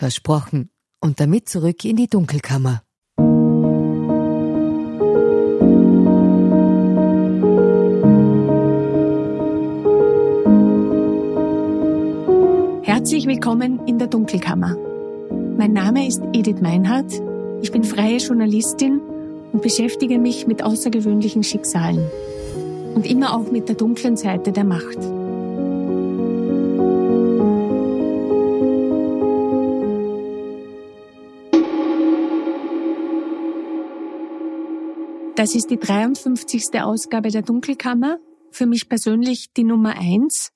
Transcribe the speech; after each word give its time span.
Versprochen. 0.00 0.70
Und 1.02 1.20
damit 1.20 1.50
zurück 1.50 1.84
in 1.84 1.96
die 1.96 2.06
Dunkelkammer. 2.06 2.82
Herzlich 12.82 13.26
willkommen 13.26 13.86
in 13.86 13.98
der 13.98 14.08
Dunkelkammer. 14.08 14.74
Mein 15.58 15.74
Name 15.74 16.06
ist 16.06 16.22
Edith 16.32 16.62
Meinhardt. 16.62 17.20
Ich 17.60 17.70
bin 17.70 17.84
freie 17.84 18.16
Journalistin 18.16 19.02
und 19.52 19.60
beschäftige 19.60 20.18
mich 20.18 20.46
mit 20.46 20.62
außergewöhnlichen 20.62 21.42
Schicksalen 21.42 22.10
und 22.94 23.04
immer 23.04 23.36
auch 23.36 23.52
mit 23.52 23.68
der 23.68 23.76
dunklen 23.76 24.16
Seite 24.16 24.50
der 24.50 24.64
Macht. 24.64 25.19
Das 35.40 35.54
ist 35.54 35.70
die 35.70 35.78
53. 35.78 36.82
Ausgabe 36.82 37.30
der 37.30 37.40
Dunkelkammer. 37.40 38.18
Für 38.50 38.66
mich 38.66 38.90
persönlich 38.90 39.50
die 39.54 39.64
Nummer 39.64 39.96
eins. 39.96 40.52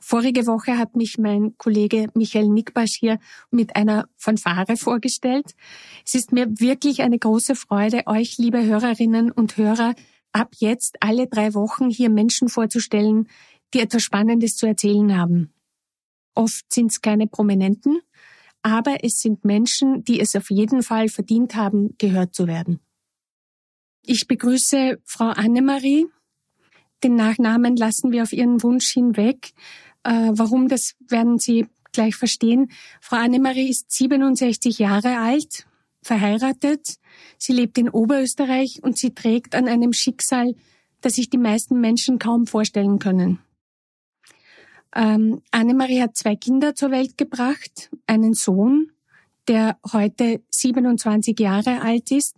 Vorige 0.00 0.46
Woche 0.46 0.78
hat 0.78 0.96
mich 0.96 1.18
mein 1.18 1.58
Kollege 1.58 2.06
Michael 2.14 2.48
Nickbasch 2.48 2.94
hier 2.98 3.18
mit 3.50 3.76
einer 3.76 4.08
Fanfare 4.16 4.78
vorgestellt. 4.78 5.52
Es 6.06 6.14
ist 6.14 6.32
mir 6.32 6.46
wirklich 6.58 7.02
eine 7.02 7.18
große 7.18 7.54
Freude, 7.54 8.04
euch, 8.06 8.38
liebe 8.38 8.64
Hörerinnen 8.64 9.30
und 9.30 9.58
Hörer, 9.58 9.94
ab 10.32 10.54
jetzt 10.56 10.96
alle 11.00 11.26
drei 11.26 11.52
Wochen 11.52 11.90
hier 11.90 12.08
Menschen 12.08 12.48
vorzustellen, 12.48 13.28
die 13.74 13.80
etwas 13.80 14.04
Spannendes 14.04 14.56
zu 14.56 14.64
erzählen 14.64 15.18
haben. 15.18 15.52
Oft 16.34 16.72
sind 16.72 16.92
es 16.92 17.02
keine 17.02 17.26
Prominenten, 17.26 18.00
aber 18.62 19.04
es 19.04 19.20
sind 19.20 19.44
Menschen, 19.44 20.02
die 20.02 20.18
es 20.18 20.34
auf 20.34 20.48
jeden 20.48 20.82
Fall 20.82 21.10
verdient 21.10 21.56
haben, 21.56 21.94
gehört 21.98 22.34
zu 22.34 22.46
werden. 22.46 22.80
Ich 24.02 24.26
begrüße 24.26 24.98
Frau 25.04 25.28
Annemarie. 25.28 26.06
Den 27.04 27.14
Nachnamen 27.14 27.76
lassen 27.76 28.10
wir 28.10 28.22
auf 28.22 28.32
Ihren 28.32 28.62
Wunsch 28.62 28.92
hinweg. 28.92 29.52
Äh, 30.02 30.30
warum, 30.32 30.68
das 30.68 30.94
werden 31.08 31.38
Sie 31.38 31.66
gleich 31.92 32.16
verstehen. 32.16 32.70
Frau 33.00 33.16
Annemarie 33.16 33.68
ist 33.68 33.90
67 33.90 34.78
Jahre 34.78 35.18
alt, 35.18 35.66
verheiratet. 36.02 36.96
Sie 37.38 37.52
lebt 37.52 37.78
in 37.78 37.88
Oberösterreich 37.88 38.80
und 38.82 38.98
sie 38.98 39.14
trägt 39.14 39.54
an 39.54 39.68
einem 39.68 39.92
Schicksal, 39.92 40.54
das 41.00 41.14
sich 41.14 41.30
die 41.30 41.38
meisten 41.38 41.80
Menschen 41.80 42.18
kaum 42.18 42.46
vorstellen 42.46 42.98
können. 42.98 43.40
Ähm, 44.94 45.42
Annemarie 45.50 46.00
hat 46.00 46.16
zwei 46.16 46.34
Kinder 46.34 46.74
zur 46.74 46.90
Welt 46.90 47.18
gebracht, 47.18 47.90
einen 48.06 48.34
Sohn, 48.34 48.90
der 49.46 49.78
heute 49.92 50.42
27 50.50 51.38
Jahre 51.38 51.82
alt 51.82 52.10
ist 52.10 52.36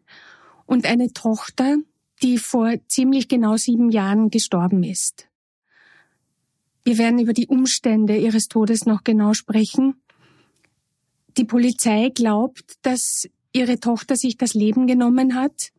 und 0.70 0.86
eine 0.86 1.12
Tochter, 1.12 1.78
die 2.22 2.38
vor 2.38 2.72
ziemlich 2.86 3.26
genau 3.26 3.56
sieben 3.56 3.90
Jahren 3.90 4.30
gestorben 4.30 4.84
ist. 4.84 5.26
Wir 6.84 6.96
werden 6.96 7.18
über 7.18 7.32
die 7.32 7.48
Umstände 7.48 8.16
ihres 8.16 8.46
Todes 8.46 8.86
noch 8.86 9.02
genau 9.02 9.34
sprechen. 9.34 10.00
Die 11.36 11.44
Polizei 11.44 12.10
glaubt, 12.14 12.76
dass 12.82 13.28
ihre 13.52 13.80
Tochter 13.80 14.14
sich 14.14 14.36
das 14.36 14.54
Leben 14.54 14.86
genommen 14.86 15.34
hat, 15.34 15.72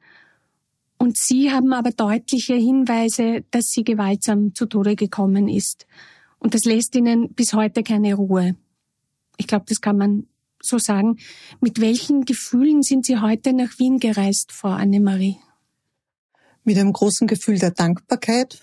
und 0.98 1.18
sie 1.18 1.52
haben 1.52 1.74
aber 1.74 1.92
deutliche 1.92 2.54
Hinweise, 2.54 3.44
dass 3.50 3.70
sie 3.70 3.84
gewaltsam 3.84 4.54
zu 4.54 4.68
Tode 4.68 4.96
gekommen 4.96 5.48
ist. 5.48 5.88
Und 6.38 6.54
das 6.54 6.64
lässt 6.66 6.96
ihnen 6.96 7.34
bis 7.34 7.54
heute 7.54 7.82
keine 7.82 8.14
Ruhe. 8.14 8.56
Ich 9.38 9.48
glaube, 9.48 9.66
das 9.68 9.82
kann 9.82 9.98
man 9.98 10.28
so 10.64 10.78
sagen. 10.78 11.18
Mit 11.60 11.80
welchen 11.80 12.26
Gefühlen 12.26 12.84
sind 12.84 13.06
Sie 13.06 13.20
heute 13.20 13.54
nach 13.54 13.78
Wien 13.80 14.00
gereist, 14.00 14.52
Frau 14.52 14.70
Annemarie? 14.70 15.38
Mit 16.64 16.78
einem 16.78 16.94
großen 16.94 17.28
Gefühl 17.28 17.60
der 17.60 17.72
Dankbarkeit, 17.72 18.62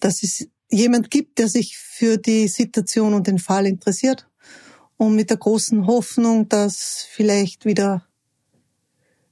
dass 0.00 0.22
es 0.22 0.48
jemand 0.70 1.10
gibt, 1.10 1.38
der 1.38 1.48
sich 1.48 1.76
für 1.76 2.16
die 2.16 2.48
Situation 2.48 3.14
und 3.14 3.26
den 3.26 3.38
Fall 3.38 3.66
interessiert 3.66 4.28
und 4.96 5.14
mit 5.14 5.30
der 5.30 5.36
großen 5.36 5.86
Hoffnung, 5.86 6.48
dass 6.48 7.06
vielleicht 7.10 7.64
wieder, 7.64 8.06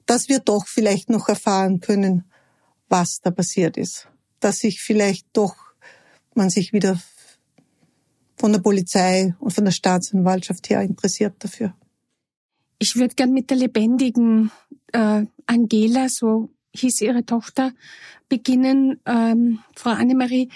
dass 0.05 0.29
wir 0.29 0.39
doch 0.39 0.67
vielleicht 0.67 1.09
noch 1.09 1.29
erfahren 1.29 1.79
können, 1.79 2.25
was 2.89 3.19
da 3.21 3.31
passiert 3.31 3.77
ist, 3.77 4.07
dass 4.39 4.59
sich 4.59 4.81
vielleicht 4.81 5.27
doch 5.33 5.55
man 6.35 6.49
sich 6.49 6.73
wieder 6.73 7.01
von 8.35 8.51
der 8.51 8.59
Polizei 8.59 9.35
und 9.39 9.51
von 9.51 9.65
der 9.65 9.71
Staatsanwaltschaft 9.71 10.69
her 10.69 10.81
interessiert 10.81 11.35
dafür. 11.39 11.73
Ich 12.79 12.95
würde 12.95 13.15
gern 13.15 13.31
mit 13.31 13.49
der 13.49 13.57
lebendigen 13.57 14.51
äh, 14.91 15.25
Angela, 15.45 16.09
so 16.09 16.49
hieß 16.75 17.01
ihre 17.01 17.25
Tochter, 17.25 17.71
beginnen. 18.27 18.99
Ähm, 19.05 19.59
Frau 19.75 19.91
Annemarie, 19.91 20.49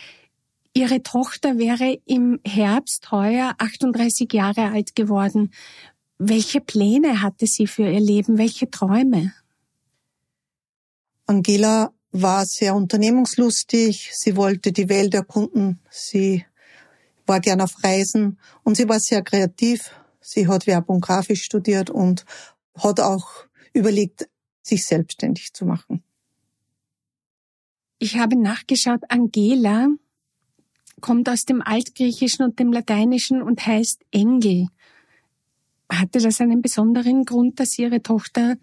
ihre 0.73 1.01
Tochter 1.01 1.57
wäre 1.57 2.00
im 2.06 2.39
Herbst 2.45 3.12
heuer 3.12 3.56
38 3.57 4.31
Jahre 4.34 4.72
alt 4.72 4.95
geworden. 4.95 5.51
Welche 6.18 6.59
Pläne 6.59 7.22
hatte 7.22 7.47
sie 7.47 7.68
für 7.68 7.89
ihr 7.89 8.01
Leben? 8.01 8.38
Welche 8.38 8.69
Träume? 8.69 9.34
Angela 11.25 11.94
war 12.12 12.45
sehr 12.45 12.75
unternehmungslustig. 12.75 14.09
Sie 14.13 14.35
wollte 14.35 14.72
die 14.72 14.89
Welt 14.89 15.13
erkunden. 15.13 15.79
Sie 15.89 16.45
war 17.29 17.40
gern 17.40 17.62
auf 17.62 17.84
Reisen 17.84 18.40
und 18.63 18.75
sie 18.75 18.90
war 18.90 19.00
sehr 19.00 19.22
kreativ. 19.22 19.91
Sie 20.19 20.47
hat 20.47 20.67
Werbung 20.67 21.00
grafisch 21.00 21.44
studiert 21.44 21.90
und 21.90 22.25
hat 22.75 23.00
auch 23.00 23.45
überlegt, 23.73 24.28
sich 24.62 24.85
selbstständig 24.85 25.53
zu 25.53 25.66
machen. 25.66 26.03
Ich 28.00 28.18
habe 28.18 28.38
nachgeschaut, 28.38 29.01
Angela 29.09 29.88
kommt 31.01 31.29
aus 31.29 31.45
dem 31.45 31.62
Altgriechischen 31.62 32.44
und 32.44 32.59
dem 32.59 32.73
Lateinischen 32.73 33.41
und 33.41 33.66
heißt 33.66 34.01
Engel. 34.12 34.68
Hatte 35.89 36.19
das 36.19 36.41
einen 36.41 36.62
besonderen 36.62 37.23
Grund, 37.25 37.59
dass 37.59 37.72
Sie 37.72 37.84
Ihre 37.84 38.01
Tochter 38.01 38.57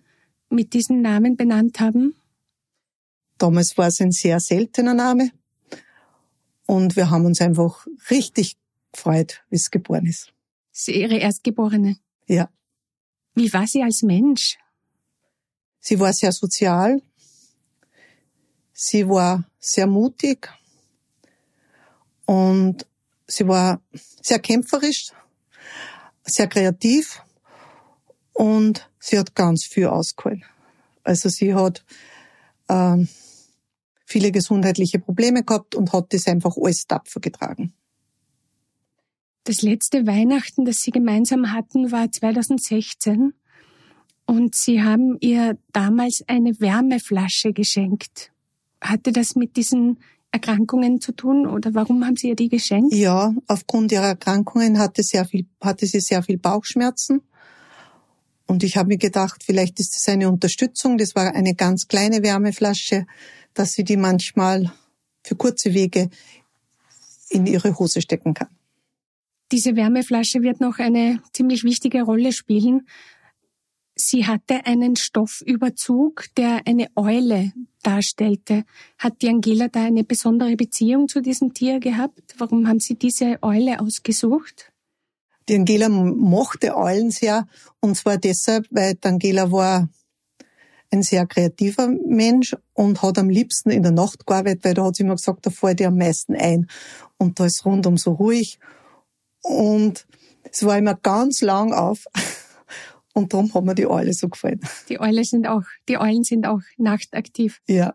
mit 0.51 0.75
diesem 0.75 1.03
Namen 1.03 1.37
benannt 1.37 1.81
haben? 1.81 2.15
Damals 3.39 3.77
war 3.77 3.89
es 3.89 4.01
ein 4.01 4.13
sehr 4.13 4.41
seltener 4.41 4.95
Name. 4.95 5.31
Und 6.67 6.97
wir 6.97 7.11
haben 7.11 7.25
uns 7.25 7.41
einfach 7.41 7.87
richtig 8.11 8.57
gefreut, 8.93 9.45
wie 9.51 9.57
es 9.57 9.71
geboren 9.71 10.07
ist. 10.07 10.33
Sie 10.73 11.01
Ihre 11.01 11.17
Erstgeborene? 11.17 11.97
Ja. 12.27 12.51
Wie 13.35 13.53
war 13.53 13.67
sie 13.67 13.83
als 13.83 14.03
Mensch? 14.03 14.59
Sie 15.81 16.01
war 16.01 16.13
sehr 16.13 16.33
sozial. 16.33 17.01
Sie 18.73 19.09
war 19.09 19.45
sehr 19.59 19.87
mutig. 19.87 20.51
Und 22.25 22.87
sie 23.27 23.47
war 23.47 23.81
sehr 24.21 24.41
kämpferisch, 24.41 25.13
sehr 26.25 26.49
kreativ. 26.49 27.23
Und 28.33 28.91
sie 28.99 29.19
hat 29.19 29.35
ganz 29.35 29.65
viel 29.65 29.87
ausgeholt. 29.87 30.43
Also 31.05 31.29
sie 31.29 31.55
hat 31.55 31.85
ähm, 32.69 33.09
viele 34.07 34.33
gesundheitliche 34.33 34.99
Probleme 34.99 35.43
gehabt 35.43 35.75
und 35.75 35.93
hat 35.93 36.15
das 36.15 36.27
einfach 36.27 36.57
alles 36.57 36.87
tapfer 36.87 37.21
getragen. 37.21 37.75
Das 39.45 39.63
letzte 39.63 40.07
Weihnachten, 40.07 40.65
das 40.65 40.79
Sie 40.79 40.91
gemeinsam 40.91 41.53
hatten, 41.53 41.93
war 41.93 42.11
2016 42.11 43.35
und 44.25 44.55
Sie 44.55 44.83
haben 44.83 45.19
ihr 45.21 45.59
damals 45.73 46.25
eine 46.27 46.59
Wärmeflasche 46.59 47.53
geschenkt. 47.53 48.33
Hatte 48.81 49.13
das 49.13 49.37
mit 49.37 49.57
diesen 49.57 49.99
Erkrankungen 50.33 51.01
zu 51.01 51.13
tun 51.13 51.47
oder 51.47 51.75
warum 51.75 52.05
haben 52.05 52.17
Sie 52.17 52.29
ihr 52.29 52.37
die 52.37 52.49
geschenkt? 52.49 52.93
Ja, 52.93 53.35
aufgrund 53.47 53.93
ihrer 53.93 54.09
Erkrankungen 54.09 54.79
hatte, 54.79 55.03
sehr 55.03 55.25
viel, 55.25 55.47
hatte 55.61 55.87
sie 55.87 56.01
sehr 56.01 56.23
viel 56.23 56.39
Bauchschmerzen. 56.39 57.23
Und 58.47 58.63
ich 58.63 58.77
habe 58.77 58.89
mir 58.89 58.99
gedacht, 58.99 59.43
vielleicht 59.45 59.81
ist 59.81 59.95
das 59.95 60.09
eine 60.09 60.29
Unterstützung. 60.29 60.99
Das 60.99 61.15
war 61.15 61.35
eine 61.35 61.55
ganz 61.55 61.89
kleine 61.89 62.23
Wärmeflasche, 62.23 63.07
dass 63.57 63.73
sie 63.73 63.85
die 63.85 63.97
manchmal 63.97 64.73
für 65.25 65.35
kurze 65.35 65.75
Wege 65.75 66.11
in 67.29 67.47
ihre 67.47 67.77
Hose 67.79 68.01
stecken 68.01 68.35
kann. 68.35 68.49
Diese 69.51 69.77
Wärmeflasche 69.77 70.43
wird 70.43 70.61
noch 70.61 70.79
eine 70.79 71.21
ziemlich 71.33 71.65
wichtige 71.65 72.03
Rolle 72.03 72.33
spielen. 72.33 72.87
Sie 73.95 74.27
hatte 74.27 74.67
einen 74.67 74.97
Stoffüberzug, 74.97 76.27
der 76.37 76.63
eine 76.67 76.89
Eule 76.97 77.53
darstellte. 77.83 78.65
Hat 78.99 79.23
die 79.23 79.29
Angela 79.29 79.69
da 79.69 79.85
eine 79.85 80.05
besondere 80.05 80.55
Beziehung 80.57 81.09
zu 81.09 81.23
diesem 81.23 81.55
Tier 81.55 81.81
gehabt? 81.81 82.35
Warum 82.39 82.69
haben 82.69 82.81
Sie 82.81 82.97
diese 82.97 83.39
Eule 83.43 83.81
ausgesucht? 83.81 84.73
Die 85.49 85.55
Angela 85.55 85.89
mochte 85.89 86.77
Eulen 86.77 87.11
sehr, 87.11 87.47
und 87.81 87.97
zwar 87.97 88.19
deshalb, 88.19 88.67
weil 88.71 88.95
die 88.97 89.09
Angela 89.09 89.51
war 89.51 89.89
ein 90.91 91.03
sehr 91.03 91.27
kreativer 91.27 91.89
Mensch 91.89 92.57
und 92.73 93.03
hat 93.03 93.19
am 93.19 93.29
liebsten 93.29 93.71
in 93.71 93.83
der 93.83 93.93
Nacht 93.93 94.27
gearbeitet, 94.27 94.65
weil 94.65 94.75
da 94.75 94.85
hat 94.85 94.97
sie 94.97 95.03
immer 95.03 95.17
gesagt, 95.17 95.47
da 95.47 95.51
fällt 95.51 95.81
ihr 95.81 95.89
am 95.89 95.99
meisten 95.99 96.35
ein. 96.35 96.69
Und 97.19 97.41
da 97.41 97.47
ist 97.47 97.65
rundum 97.65 97.97
so 97.97 98.13
ruhig. 98.13 98.59
Und 99.43 100.07
es 100.51 100.65
war 100.65 100.79
immer 100.79 100.95
ganz 100.95 101.43
lang 101.43 101.73
auf. 101.73 102.07
Und 103.15 103.33
darum 103.33 103.53
hat 103.55 103.65
mir 103.65 103.75
die 103.75 103.87
Eule 103.87 104.13
so 104.13 104.29
gefallen. 104.29 104.61
Die 104.91 105.01
Eule 105.01 105.25
sind 105.25 105.47
auch, 105.47 105.63
die 105.89 105.99
Eulen 105.99 106.23
sind 106.23 106.47
auch 106.47 106.61
nachtaktiv. 106.77 107.63
Ja. 107.67 107.95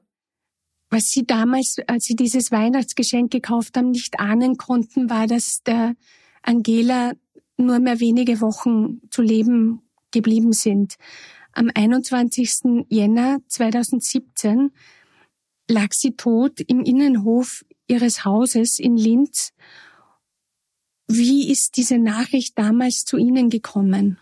Was 0.89 1.09
Sie 1.11 1.25
damals, 1.25 1.77
als 1.87 2.05
Sie 2.05 2.15
dieses 2.15 2.51
Weihnachtsgeschenk 2.51 3.31
gekauft 3.31 3.77
haben, 3.77 3.91
nicht 3.91 4.19
ahnen 4.19 4.57
konnten, 4.57 5.09
war, 5.09 5.27
dass 5.27 5.61
der 5.63 5.93
Angela 6.41 7.13
nur 7.55 7.79
mehr 7.79 7.99
wenige 7.99 8.41
Wochen 8.41 8.99
zu 9.09 9.21
leben 9.21 9.83
geblieben 10.11 10.53
sind. 10.53 10.95
Am 11.53 11.69
21. 11.73 12.85
Jänner 12.87 13.39
2017 13.47 14.71
lag 15.69 15.91
sie 15.91 16.15
tot 16.15 16.61
im 16.61 16.81
Innenhof 16.81 17.65
ihres 17.87 18.23
Hauses 18.23 18.79
in 18.79 18.95
Linz. 18.95 19.51
Wie 21.07 21.51
ist 21.51 21.75
diese 21.75 21.97
Nachricht 21.97 22.57
damals 22.57 23.03
zu 23.03 23.17
Ihnen 23.17 23.49
gekommen? 23.49 24.17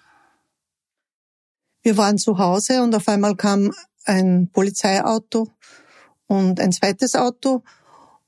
Wir 1.83 1.97
waren 1.97 2.17
zu 2.17 2.39
Hause 2.39 2.81
und 2.81 2.95
auf 2.95 3.07
einmal 3.07 3.35
kam 3.35 3.71
ein 4.05 4.49
Polizeiauto 4.51 5.49
und 6.25 6.59
ein 6.59 6.71
zweites 6.71 7.15
Auto 7.15 7.63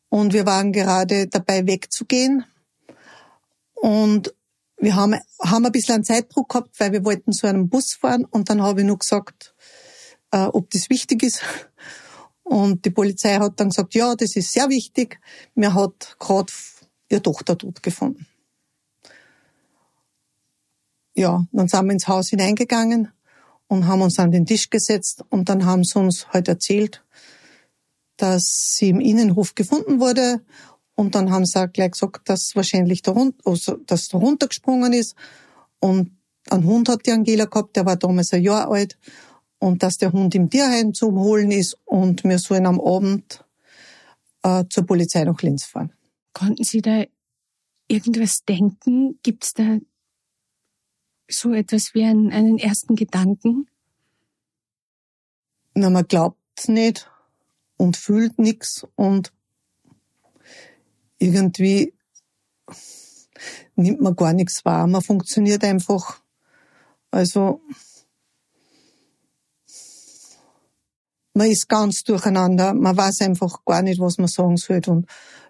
und 0.09 0.33
wir 0.33 0.45
waren 0.45 0.71
gerade 0.71 1.27
dabei 1.27 1.65
wegzugehen 1.65 2.45
und 3.74 4.33
wir 4.81 4.95
haben, 4.95 5.16
haben 5.39 5.66
ein 5.66 5.72
bisschen 5.72 5.95
einen 5.95 6.04
Zeitdruck 6.04 6.50
gehabt, 6.50 6.80
weil 6.80 6.92
wir 6.92 7.06
wollten 7.06 7.31
zu 7.33 7.48
einem 7.48 7.69
Bus 7.69 7.94
fahren 7.94 8.25
und 8.25 8.50
dann 8.50 8.62
habe 8.62 8.81
ich 8.81 8.88
nur 8.88 8.98
gesagt, 8.98 9.54
äh, 10.31 10.45
ob 10.45 10.72
das 10.72 10.89
wichtig 10.89 11.24
ist. 11.24 11.42
Und 12.44 12.83
die 12.83 12.89
Polizei 12.89 13.36
hat 13.36 13.60
dann 13.60 13.69
gesagt, 13.69 13.94
ja, 13.94 14.16
das 14.16 14.36
ist 14.36 14.51
sehr 14.51 14.69
wichtig. 14.69 15.19
Mir 15.56 15.74
hat 15.74 16.18
gerade 16.19 16.51
ihre 17.10 17.22
Tochter 17.22 17.57
tot 17.57 17.83
gefunden. 17.83 18.25
Ja, 21.16 21.45
dann 21.51 21.68
sind 21.68 21.86
wir 21.86 21.94
ins 21.94 22.07
Haus 22.07 22.30
hineingegangen 22.30 23.12
und 23.68 23.86
haben 23.86 24.01
uns 24.01 24.18
an 24.18 24.31
den 24.31 24.45
Tisch 24.45 24.69
gesetzt 24.69 25.24
und 25.30 25.48
dann 25.48 25.66
haben 25.66 25.84
sie 25.84 26.00
uns 26.00 26.27
halt 26.30 26.48
erzählt, 26.48 27.04
dass 28.18 28.75
sie 28.77 28.89
im 28.89 29.00
Innenhof 29.00 29.56
gefunden 29.56 30.00
wurde 30.00 30.42
und 31.01 31.15
dann 31.15 31.31
haben 31.31 31.48
sie 31.48 31.59
auch 31.59 31.71
gleich 31.74 31.92
gesagt, 31.94 32.30
dass 32.30 32.56
wahrscheinlich 32.56 33.01
der 33.01 33.15
Hund, 33.15 33.36
also, 33.44 33.75
dass 33.75 34.09
der 34.09 34.19
runtergesprungen 34.19 34.94
ist 34.94 35.15
und 35.80 36.15
ein 36.48 36.63
Hund 36.63 36.89
hat 36.89 37.07
die 37.07 37.12
Angela 37.12 37.45
gehabt, 37.45 37.75
der 37.75 37.88
war 37.88 37.95
damals 37.95 38.33
ein 38.33 38.44
Jahr 38.44 38.69
alt 38.69 39.00
und 39.57 39.81
dass 39.81 39.98
der 39.98 40.12
Hund 40.12 40.36
im 40.36 40.51
Tierheim 40.51 40.94
zum 40.94 41.18
Holen 41.19 41.50
ist 41.50 41.75
und 41.86 42.24
wir 42.24 42.38
sollen 42.38 42.68
am 42.68 42.80
Abend 42.80 43.44
äh, 44.44 44.63
zur 44.69 44.86
Polizei 44.86 45.24
nach 45.24 45.42
Linz 45.42 45.65
fahren. 45.65 45.92
Konnten 46.33 46.63
Sie 46.63 46.83
da 46.83 47.03
irgendwas 47.88 48.45
denken? 48.45 49.19
Gibt 49.24 49.44
es 49.44 49.53
da 49.53 49.80
so 51.27 51.51
etwas 51.51 51.95
wie 51.95 52.03
einen, 52.03 52.31
einen 52.31 52.59
ersten 52.59 52.95
Gedanken? 52.95 53.68
Na, 55.74 55.89
man 55.89 56.07
glaubt 56.07 56.38
nicht 56.68 57.09
und 57.77 57.98
fühlt 57.98 58.38
nichts 58.38 58.86
und 58.95 59.33
irgendwie 61.22 61.94
nimmt 63.76 64.02
man 64.02 64.16
gar 64.16 64.34
nichts 64.34 64.66
wahr. 64.66 64.88
Man 64.88 65.02
funktioniert 65.02 65.64
einfach. 65.64 66.22
Also 67.12 67.62
man 71.34 71.50
ist 71.50 71.70
ganz 71.70 72.04
durcheinander. 72.04 72.74
Man 72.74 72.98
weiß 72.98 73.22
einfach 73.22 73.64
gar 73.66 73.82
nicht, 73.82 74.00
was 74.00 74.18
man 74.18 74.28
sagen 74.28 74.58
soll. 74.58 74.82
Und 74.88 75.06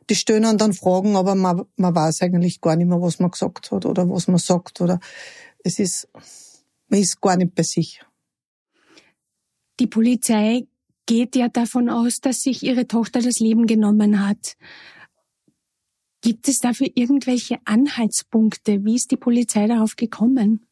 die 0.10 0.16
stellen 0.16 0.58
dann 0.58 0.74
Fragen, 0.74 1.16
aber 1.16 1.36
man, 1.36 1.64
man 1.78 1.96
weiß 1.96 2.22
eigentlich 2.22 2.60
gar 2.60 2.76
nicht 2.76 2.88
mehr, 2.88 3.02
was 3.02 3.20
man 3.20 3.32
gesagt 3.32 3.72
hat 3.72 3.86
oder 3.86 4.10
was 4.10 4.28
man 4.28 4.40
sagt. 4.40 4.82
Oder 4.82 5.00
es 5.64 5.80
ist, 5.80 6.10
man 6.90 7.00
ist 7.00 7.22
gar 7.22 7.38
nicht 7.38 7.56
bei 7.56 7.64
sich. 7.64 8.04
Die 9.80 9.88
Polizei 9.88 10.68
geht 11.06 11.36
ja 11.36 11.48
davon 11.48 11.90
aus, 11.90 12.20
dass 12.20 12.42
sich 12.44 12.62
ihre 12.62 12.88
Tochter 12.88 13.22
das 13.22 13.40
Leben 13.40 13.68
genommen 13.68 14.28
hat. 14.28 14.58
Gibt 16.22 16.48
es 16.48 16.60
dafür 16.60 16.88
irgendwelche 16.94 17.58
Anhaltspunkte? 17.66 18.86
Wie 18.86 18.96
ist 18.96 19.10
die 19.12 19.18
Polizei 19.18 19.66
darauf 19.68 19.96
gekommen? 19.96 20.68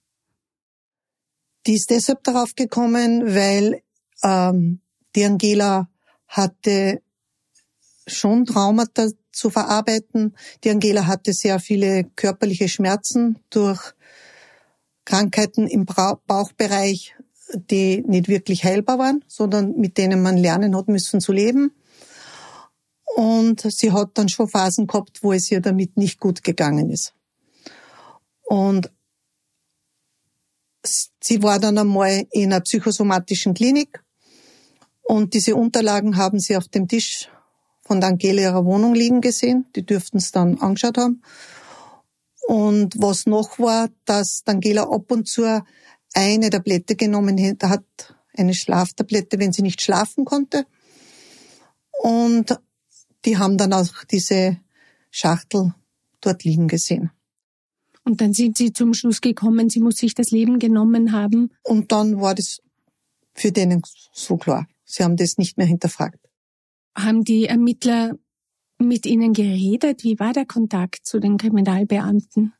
Die 1.66 1.74
ist 1.74 1.90
deshalb 1.90 2.24
darauf 2.24 2.56
gekommen, 2.56 3.36
weil 3.36 3.82
ähm, 4.24 4.82
die 5.16 5.26
Angela 5.26 5.90
hatte 6.28 7.02
schon 8.06 8.46
Traumata 8.46 9.08
zu 9.32 9.50
verarbeiten. 9.50 10.36
Die 10.64 10.70
Angela 10.70 11.08
hatte 11.08 11.34
sehr 11.34 11.60
viele 11.60 12.04
körperliche 12.16 12.70
Schmerzen 12.70 13.40
durch 13.50 13.94
Krankheiten 15.06 15.68
im 15.68 15.86
Bauchbereich, 15.86 17.16
die 17.54 18.04
nicht 18.06 18.28
wirklich 18.28 18.64
heilbar 18.64 19.00
waren, 19.00 19.26
sondern 19.28 19.76
mit 19.78 19.98
denen 19.98 20.22
man 20.22 20.38
lernen 20.38 20.76
hat 20.76 20.88
müssen 20.88 21.20
zu 21.20 21.32
leben. 21.32 21.72
Und 23.16 23.62
sie 23.62 23.92
hat 23.92 24.12
dann 24.14 24.30
schon 24.30 24.48
Phasen 24.48 24.88
gehabt, 24.88 25.24
wo 25.24 25.34
es 25.34 25.52
ihr 25.52 25.62
damit 25.62 25.98
nicht 25.98 26.20
gut 26.20 26.44
gegangen 26.44 26.90
ist. 26.90 27.14
Und 28.44 28.92
sie 31.22 31.44
war 31.44 31.60
dann 31.60 31.78
einmal 31.78 32.26
in 32.32 32.54
einer 32.54 32.62
psychosomatischen 32.62 33.54
Klinik 33.54 34.04
und 35.10 35.34
diese 35.34 35.56
Unterlagen 35.56 36.18
haben 36.18 36.40
sie 36.40 36.56
auf 36.56 36.68
dem 36.68 36.88
Tisch 36.88 37.30
von 37.82 38.00
der 38.00 38.10
Angela 38.10 38.44
ihrer 38.44 38.66
Wohnung 38.66 38.94
liegen 38.94 39.22
gesehen. 39.22 39.66
Die 39.76 39.84
dürften 39.84 40.18
es 40.20 40.32
dann 40.32 40.60
angeschaut 40.60 41.00
haben. 41.00 41.24
Und 42.48 42.94
was 43.02 43.26
noch 43.26 43.58
war, 43.58 43.90
dass 44.06 44.44
Angela 44.46 44.84
ab 44.84 45.12
und 45.12 45.28
zu 45.28 45.64
eine 46.14 46.50
Tablette 46.52 46.96
genommen 46.96 47.58
hat, 47.64 48.16
eine 48.38 48.54
Schlaftablette, 48.54 49.40
wenn 49.40 49.52
sie 49.52 49.64
nicht 49.64 49.82
schlafen 49.82 50.26
konnte. 50.26 50.68
Und 52.04 52.56
die 53.26 53.38
haben 53.38 53.58
dann 53.58 53.74
auch 53.74 54.04
diese 54.10 54.58
Schachtel 55.12 55.74
dort 56.22 56.44
liegen 56.44 56.68
gesehen. 56.68 57.12
Und 58.04 58.22
dann 58.22 58.34
sind 58.34 58.58
sie 58.58 58.74
zum 58.74 58.94
Schluss 58.94 59.22
gekommen, 59.22 59.70
sie 59.70 59.80
muss 59.80 59.98
sich 59.98 60.16
das 60.16 60.32
Leben 60.32 60.60
genommen 60.60 61.12
haben. 61.12 61.52
Und 61.64 61.92
dann 61.92 62.20
war 62.20 62.34
das 62.34 62.60
für 63.34 63.52
denen 63.52 63.82
so 64.14 64.38
klar. 64.38 64.68
Sie 64.86 65.04
haben 65.04 65.16
das 65.16 65.38
nicht 65.38 65.58
mehr 65.58 65.68
hinterfragt. 65.68 66.20
Haben 66.98 67.24
die 67.24 67.46
Ermittler 67.46 68.14
mit 68.80 69.06
Ihnen 69.06 69.34
geredet? 69.34 70.04
Wie 70.04 70.20
war 70.20 70.34
der 70.34 70.46
Kontakt 70.46 71.06
zu 71.06 71.20
den 71.20 71.38
Kriminalbeamten? 71.38 72.54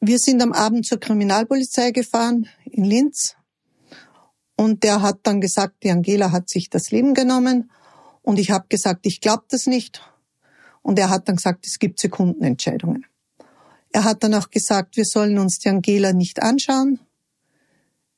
Wir 0.00 0.18
sind 0.18 0.42
am 0.42 0.52
Abend 0.52 0.86
zur 0.86 0.98
Kriminalpolizei 0.98 1.90
gefahren 1.90 2.48
in 2.64 2.84
Linz 2.84 3.36
und 4.56 4.82
der 4.82 5.02
hat 5.02 5.20
dann 5.22 5.40
gesagt, 5.40 5.82
die 5.82 5.90
Angela 5.90 6.32
hat 6.32 6.48
sich 6.48 6.68
das 6.68 6.90
Leben 6.90 7.14
genommen 7.14 7.70
und 8.30 8.38
ich 8.38 8.52
habe 8.52 8.66
gesagt, 8.68 9.06
ich 9.06 9.20
glaube 9.20 9.42
das 9.48 9.66
nicht. 9.66 10.08
Und 10.82 11.00
er 11.00 11.10
hat 11.10 11.28
dann 11.28 11.34
gesagt, 11.34 11.66
es 11.66 11.80
gibt 11.80 11.98
Sekundenentscheidungen. 11.98 13.04
Er 13.90 14.04
hat 14.04 14.22
dann 14.22 14.34
auch 14.34 14.50
gesagt, 14.50 14.96
wir 14.96 15.04
sollen 15.04 15.36
uns 15.40 15.58
die 15.58 15.68
Angela 15.68 16.12
nicht 16.12 16.40
anschauen. 16.40 17.00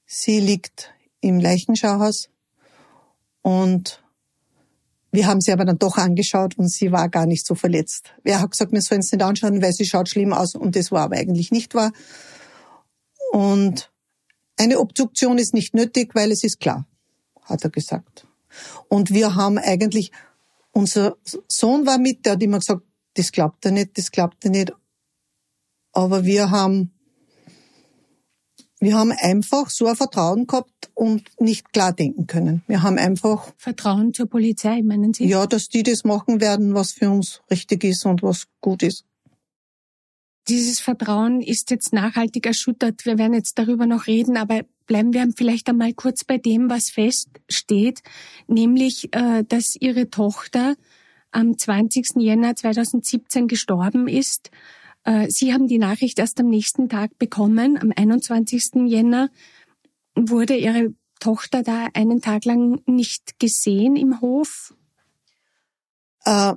Sie 0.05 0.39
liegt 0.39 0.93
im 1.23 1.41
Leichenschauhaus 1.41 2.29
und 3.41 4.05
wir 5.13 5.27
haben 5.27 5.41
sie 5.41 5.51
aber 5.51 5.65
dann 5.65 5.79
doch 5.79 5.97
angeschaut 5.97 6.59
und 6.59 6.71
sie 6.71 6.93
war 6.93 7.09
gar 7.09 7.25
nicht 7.25 7.47
so 7.47 7.55
verletzt. 7.55 8.13
Er 8.23 8.43
hat 8.43 8.51
gesagt, 8.51 8.73
wir 8.73 8.83
sollen 8.83 9.01
es 9.01 9.13
nicht 9.13 9.23
anschauen, 9.23 9.63
weil 9.63 9.73
sie 9.73 9.87
schaut 9.87 10.11
schlimm 10.11 10.35
aus 10.35 10.55
und 10.55 10.77
das 10.77 10.93
war 10.93 11.05
aber 11.05 11.17
eigentlich 11.17 11.51
nicht 11.51 11.75
wahr. 11.75 11.91
Und 13.31 13.91
eine 14.59 14.79
Obduktion 14.79 15.39
ist 15.39 15.55
nicht 15.55 15.73
nötig, 15.73 16.15
weil 16.15 16.33
es 16.33 16.45
ist 16.45 16.61
klar, 16.61 16.87
hat 17.45 17.65
er 17.65 17.71
gesagt. 17.71 18.27
Und 18.89 19.11
wir 19.11 19.35
haben 19.35 19.59
eigentlich, 19.59 20.13
unser 20.73 21.17
Sohn 21.49 21.87
war 21.87 21.99
mit, 21.99 22.25
der 22.25 22.33
hat 22.33 22.43
immer 22.43 22.59
gesagt, 22.59 22.83
das 23.15 23.33
glaubt 23.33 23.65
er 23.65 23.73
nicht, 23.73 23.99
das 23.99 24.11
glaubt 24.11 24.45
er 24.45 24.51
nicht. 24.51 24.73
Aber 25.93 26.25
wir 26.25 26.51
haben, 26.51 26.93
wir 28.81 28.97
haben 28.97 29.13
einfach 29.13 29.69
so 29.69 29.87
ein 29.87 29.97
Vertrauen 29.97 30.47
gehabt 30.47 30.91
und 30.95 31.31
nicht 31.41 31.73
klar 31.73 31.93
denken 31.93 32.27
können. 32.27 32.63
Wir 32.67 32.83
haben 32.83 32.99
einfach 32.99 33.53
Vertrauen 33.57 34.15
zur 34.15 34.27
Polizei, 34.27 34.83
meinen 34.83 35.13
Sie? 35.13 35.27
Ja, 35.27 35.47
dass 35.47 35.69
die 35.69 35.83
das 35.83 36.05
machen 36.05 36.41
werden, 36.41 36.75
was 36.75 36.93
für 36.93 37.11
uns 37.11 37.43
richtig 37.51 37.85
ist 37.85 38.07
und 38.07 38.23
was 38.23 38.47
gut 38.61 38.83
ist. 38.83 39.05
Dieses 40.49 40.81
Vertrauen 40.81 41.41
ist 41.41 41.71
jetzt 41.71 41.93
nachhaltig 41.93 42.47
erschüttert. 42.47 43.05
Wir 43.05 43.17
werden 43.17 43.35
jetzt 43.35 43.59
darüber 43.59 43.87
noch 43.87 44.09
reden, 44.09 44.37
aber 44.37 44.63
bleiben 44.87 45.13
wir 45.13 45.27
vielleicht 45.37 45.69
einmal 45.69 45.93
kurz 45.95 46.25
bei 46.25 46.39
dem, 46.39 46.71
was 46.71 46.91
feststeht, 46.91 48.03
nämlich, 48.47 49.15
äh, 49.15 49.45
dass 49.45 49.77
Ihre 49.79 50.11
Tochter 50.11 50.77
am 51.31 51.57
20. 51.57 52.17
Jänner 52.17 52.55
2017 52.55 53.49
gestorben 53.49 54.09
ist. 54.09 54.51
Äh, 55.05 55.29
Sie 55.29 55.53
haben 55.53 55.67
die 55.67 55.79
Nachricht 55.79 56.19
erst 56.19 56.39
am 56.41 56.49
nächsten 56.49 56.89
Tag 56.89 57.19
bekommen. 57.19 57.79
Am 57.79 57.93
21. 57.95 58.87
Jänner 58.87 59.31
wurde 60.15 60.57
Ihre 60.57 60.95
Tochter 61.21 61.63
da 61.63 61.89
einen 61.95 62.21
Tag 62.21 62.45
lang 62.45 62.83
nicht 62.87 63.39
gesehen 63.39 63.97
im 63.97 64.21
Hof? 64.21 64.75
Äh, 66.25 66.55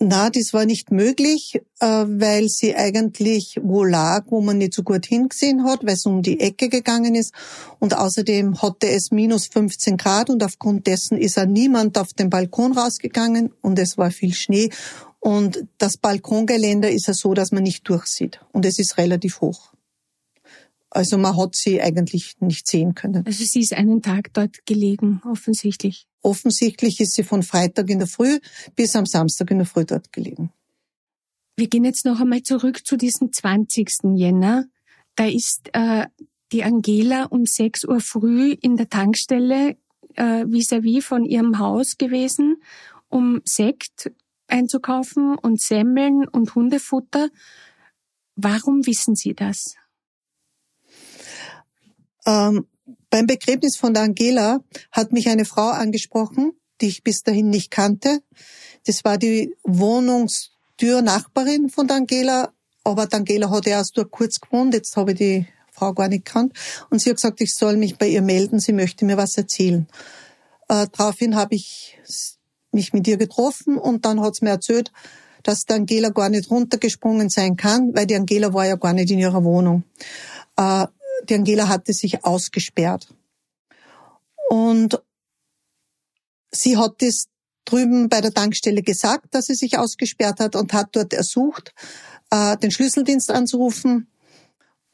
na, 0.00 0.28
das 0.28 0.52
war 0.52 0.66
nicht 0.66 0.90
möglich, 0.90 1.60
äh, 1.78 1.86
weil 1.86 2.48
sie 2.48 2.74
eigentlich 2.74 3.60
wo 3.62 3.84
lag, 3.84 4.24
wo 4.28 4.40
man 4.40 4.58
nicht 4.58 4.74
so 4.74 4.82
gut 4.82 5.06
hingesehen 5.06 5.64
hat, 5.64 5.84
weil 5.84 5.94
es 5.94 6.04
um 6.04 6.22
die 6.22 6.40
Ecke 6.40 6.68
gegangen 6.68 7.14
ist. 7.14 7.32
Und 7.78 7.96
außerdem 7.96 8.60
hatte 8.60 8.88
es 8.88 9.12
minus 9.12 9.46
15 9.46 9.96
Grad 9.96 10.30
und 10.30 10.42
aufgrund 10.42 10.86
dessen 10.86 11.16
ist 11.16 11.38
auch 11.38 11.46
niemand 11.46 11.96
auf 11.96 12.12
den 12.12 12.28
Balkon 12.28 12.72
rausgegangen 12.72 13.52
und 13.62 13.78
es 13.78 13.96
war 13.96 14.10
viel 14.10 14.34
Schnee. 14.34 14.70
Und 15.20 15.64
das 15.78 15.96
Balkongeländer 15.96 16.90
ist 16.90 17.06
ja 17.06 17.14
so, 17.14 17.32
dass 17.32 17.52
man 17.52 17.62
nicht 17.62 17.88
durchsieht. 17.88 18.40
Und 18.52 18.66
es 18.66 18.78
ist 18.78 18.98
relativ 18.98 19.40
hoch. 19.40 19.72
Also 20.90 21.18
man 21.18 21.36
hat 21.36 21.54
sie 21.54 21.80
eigentlich 21.80 22.36
nicht 22.40 22.66
sehen 22.68 22.94
können. 22.94 23.24
Also 23.26 23.44
sie 23.44 23.60
ist 23.60 23.72
einen 23.72 24.02
Tag 24.02 24.32
dort 24.32 24.66
gelegen, 24.66 25.22
offensichtlich. 25.24 26.06
Offensichtlich 26.24 27.00
ist 27.00 27.14
sie 27.14 27.22
von 27.22 27.42
Freitag 27.42 27.90
in 27.90 27.98
der 27.98 28.08
Früh 28.08 28.40
bis 28.74 28.96
am 28.96 29.04
Samstag 29.04 29.50
in 29.50 29.58
der 29.58 29.66
Früh 29.66 29.84
dort 29.84 30.10
gelegen. 30.10 30.50
Wir 31.54 31.68
gehen 31.68 31.84
jetzt 31.84 32.06
noch 32.06 32.18
einmal 32.18 32.42
zurück 32.42 32.86
zu 32.86 32.96
diesem 32.96 33.30
20. 33.30 33.88
Jänner. 34.14 34.64
Da 35.16 35.26
ist 35.26 35.68
äh, 35.74 36.06
die 36.50 36.64
Angela 36.64 37.24
um 37.24 37.44
6 37.44 37.84
Uhr 37.84 38.00
früh 38.00 38.52
in 38.52 38.76
der 38.76 38.88
Tankstelle 38.88 39.76
äh, 40.16 40.44
vis-à-vis 40.46 40.98
-vis 40.98 41.02
von 41.02 41.24
ihrem 41.26 41.58
Haus 41.58 41.98
gewesen, 41.98 42.56
um 43.08 43.42
Sekt 43.44 44.10
einzukaufen 44.46 45.36
und 45.36 45.60
Semmeln 45.60 46.26
und 46.26 46.54
Hundefutter. 46.54 47.28
Warum 48.34 48.86
wissen 48.86 49.14
Sie 49.14 49.34
das? 49.34 49.74
Ähm, 52.26 52.66
beim 53.14 53.28
Begräbnis 53.28 53.76
von 53.76 53.96
Angela 53.96 54.58
hat 54.90 55.12
mich 55.12 55.28
eine 55.28 55.44
Frau 55.44 55.68
angesprochen, 55.68 56.50
die 56.80 56.88
ich 56.88 57.04
bis 57.04 57.22
dahin 57.22 57.48
nicht 57.48 57.70
kannte. 57.70 58.18
Das 58.86 59.04
war 59.04 59.18
die 59.18 59.54
Wohnungstür-Nachbarin 59.62 61.70
von 61.70 61.88
Angela, 61.90 62.52
aber 62.82 63.06
Angela 63.12 63.50
hat 63.50 63.68
erst 63.68 63.96
dort 63.96 64.10
kurz 64.10 64.40
gewohnt, 64.40 64.74
jetzt 64.74 64.96
habe 64.96 65.12
ich 65.12 65.18
die 65.18 65.46
Frau 65.70 65.92
gar 65.92 66.08
nicht 66.08 66.24
kannt. 66.24 66.54
Und 66.90 67.02
sie 67.02 67.10
hat 67.10 67.18
gesagt, 67.18 67.40
ich 67.40 67.54
soll 67.54 67.76
mich 67.76 67.98
bei 67.98 68.08
ihr 68.08 68.20
melden, 68.20 68.58
sie 68.58 68.72
möchte 68.72 69.04
mir 69.04 69.16
was 69.16 69.38
erzählen. 69.38 69.86
Äh, 70.68 70.88
daraufhin 70.90 71.36
habe 71.36 71.54
ich 71.54 71.96
mich 72.72 72.92
mit 72.92 73.06
ihr 73.06 73.16
getroffen 73.16 73.78
und 73.78 74.06
dann 74.06 74.20
hat 74.22 74.34
sie 74.34 74.44
mir 74.44 74.50
erzählt, 74.50 74.90
dass 75.44 75.66
die 75.66 75.74
Angela 75.74 76.08
gar 76.08 76.30
nicht 76.30 76.50
runtergesprungen 76.50 77.30
sein 77.30 77.56
kann, 77.56 77.94
weil 77.94 78.06
die 78.06 78.16
Angela 78.16 78.52
war 78.52 78.66
ja 78.66 78.74
gar 78.74 78.92
nicht 78.92 79.12
in 79.12 79.20
ihrer 79.20 79.44
Wohnung. 79.44 79.84
Äh, 80.56 80.88
die 81.30 81.34
Angela 81.34 81.68
hatte 81.68 81.92
sich 81.92 82.24
ausgesperrt. 82.24 83.08
Und 84.48 85.00
sie 86.50 86.76
hat 86.76 87.00
das 87.00 87.26
drüben 87.64 88.08
bei 88.08 88.20
der 88.20 88.32
Tankstelle 88.32 88.82
gesagt, 88.82 89.34
dass 89.34 89.46
sie 89.46 89.54
sich 89.54 89.78
ausgesperrt 89.78 90.40
hat 90.40 90.54
und 90.54 90.72
hat 90.72 90.88
dort 90.92 91.12
ersucht, 91.12 91.74
äh, 92.30 92.56
den 92.58 92.70
Schlüsseldienst 92.70 93.30
anzurufen. 93.30 94.08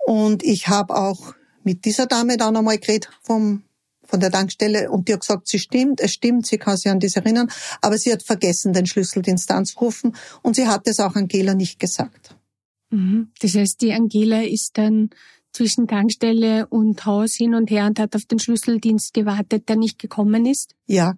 Und 0.07 0.43
ich 0.43 0.69
habe 0.69 0.97
auch 0.97 1.35
mit 1.65 1.85
dieser 1.85 2.07
Dame 2.07 2.37
dann 2.37 2.57
einmal 2.57 2.79
geredet 2.79 3.11
vom, 3.23 3.65
von 4.05 4.21
der 4.21 4.31
Tankstelle 4.31 4.91
und 4.91 5.09
die 5.09 5.13
hat 5.13 5.21
gesagt, 5.21 5.49
sie 5.49 5.59
stimmt, 5.59 6.01
es 6.01 6.13
stimmt, 6.13 6.47
sie 6.47 6.59
kann 6.59 6.77
sich 6.77 6.91
an 6.91 7.01
das 7.01 7.17
erinnern, 7.17 7.51
aber 7.81 7.99
sie 7.99 8.13
hat 8.13 8.23
vergessen, 8.23 8.73
den 8.73 8.87
Schlüsseldienst 8.87 9.51
anzurufen 9.51 10.17
und 10.43 10.57
sie 10.57 10.67
hat 10.67 10.87
es 10.87 11.01
auch 11.01 11.15
Angela 11.15 11.55
nicht 11.55 11.79
gesagt. 11.79 12.35
Mhm. 12.91 13.31
Das 13.41 13.55
heißt, 13.55 13.81
die 13.81 13.93
Angela 13.93 14.43
ist 14.43 14.79
dann 14.79 15.11
zwischen 15.53 15.89
Tankstelle 15.89 16.67
und 16.69 17.05
Haus 17.07 17.35
hin 17.35 17.55
und 17.55 17.71
her 17.71 17.87
und 17.87 17.99
hat 17.99 18.15
auf 18.15 18.25
den 18.25 18.39
Schlüsseldienst 18.39 19.15
gewartet, 19.15 19.69
der 19.69 19.77
nicht 19.77 19.99
gekommen 19.99 20.47
ist? 20.47 20.75
Ja. 20.87 21.15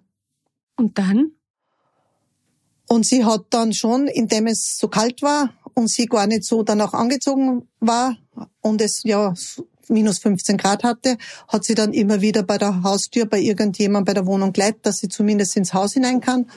Und 0.75 0.97
dann? 0.97 1.31
Und 2.87 3.05
sie 3.05 3.23
hat 3.25 3.45
dann 3.49 3.73
schon, 3.73 4.07
indem 4.07 4.47
es 4.47 4.77
so 4.77 4.87
kalt 4.87 5.21
war 5.21 5.53
und 5.73 5.89
sie 5.89 6.05
gar 6.05 6.27
nicht 6.27 6.43
so 6.43 6.63
danach 6.63 6.93
angezogen 6.93 7.67
war 7.79 8.17
und 8.61 8.81
es 8.81 9.03
ja 9.03 9.33
minus 9.89 10.19
15 10.19 10.57
Grad 10.57 10.83
hatte, 10.83 11.17
hat 11.47 11.65
sie 11.65 11.75
dann 11.75 11.93
immer 11.93 12.21
wieder 12.21 12.43
bei 12.43 12.57
der 12.57 12.83
Haustür 12.83 13.25
bei 13.25 13.39
irgendjemand 13.39 14.05
bei 14.05 14.13
der 14.13 14.25
Wohnung 14.25 14.53
geleitet, 14.53 14.85
dass 14.85 14.97
sie 14.97 15.09
zumindest 15.09 15.55
ins 15.57 15.73
Haus 15.73 15.93
hinein 15.93 16.21
kann. 16.21 16.49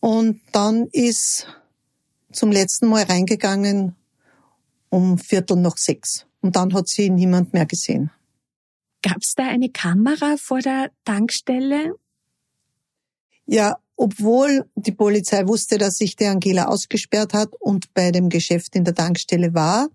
Und 0.00 0.40
dann 0.52 0.88
ist 0.92 1.46
zum 2.32 2.52
letzten 2.52 2.88
Mal 2.88 3.04
reingegangen 3.04 3.96
um 4.90 5.18
Viertel 5.18 5.56
nach 5.56 5.76
sechs. 5.76 6.26
Und 6.44 6.56
dann 6.56 6.74
hat 6.74 6.88
sie 6.88 7.08
niemand 7.08 7.54
mehr 7.54 7.64
gesehen. 7.64 8.10
Gab 9.00 9.16
es 9.22 9.32
da 9.34 9.44
eine 9.44 9.70
Kamera 9.70 10.36
vor 10.36 10.60
der 10.60 10.90
Tankstelle? 11.06 11.94
Ja, 13.46 13.78
obwohl 13.96 14.66
die 14.74 14.92
Polizei 14.92 15.46
wusste, 15.48 15.78
dass 15.78 15.96
sich 15.96 16.16
die 16.16 16.26
Angela 16.26 16.66
ausgesperrt 16.66 17.32
hat 17.32 17.48
und 17.60 17.94
bei 17.94 18.10
dem 18.10 18.28
Geschäft 18.28 18.76
in 18.76 18.84
der 18.84 18.94
Tankstelle 18.94 19.54
war, 19.54 19.88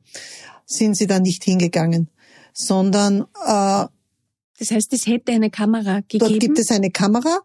sind 0.65 0.95
sie 0.95 1.05
da 1.05 1.19
nicht 1.19 1.43
hingegangen, 1.43 2.09
sondern 2.51 3.27
äh, 3.45 3.85
das 4.57 4.71
heißt, 4.71 4.91
es 4.93 5.05
hätte 5.05 5.33
eine 5.33 5.51
Kamera 5.51 5.99
gegeben. 5.99 6.27
Dort 6.27 6.39
gibt 6.39 6.57
es 6.57 6.71
eine 6.71 6.89
Kamera, 6.89 7.41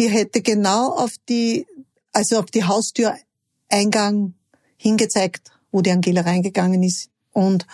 die 0.00 0.08
hätte 0.08 0.42
genau 0.42 0.96
auf 0.96 1.14
die, 1.28 1.64
also 2.12 2.40
auf 2.40 2.46
die 2.46 2.64
Haustüreingang 2.64 4.34
hingezeigt, 4.76 5.52
wo 5.70 5.80
die 5.80 5.92
Angela 5.92 6.22
reingegangen 6.22 6.82
ist. 6.82 7.08
Und 7.32 7.68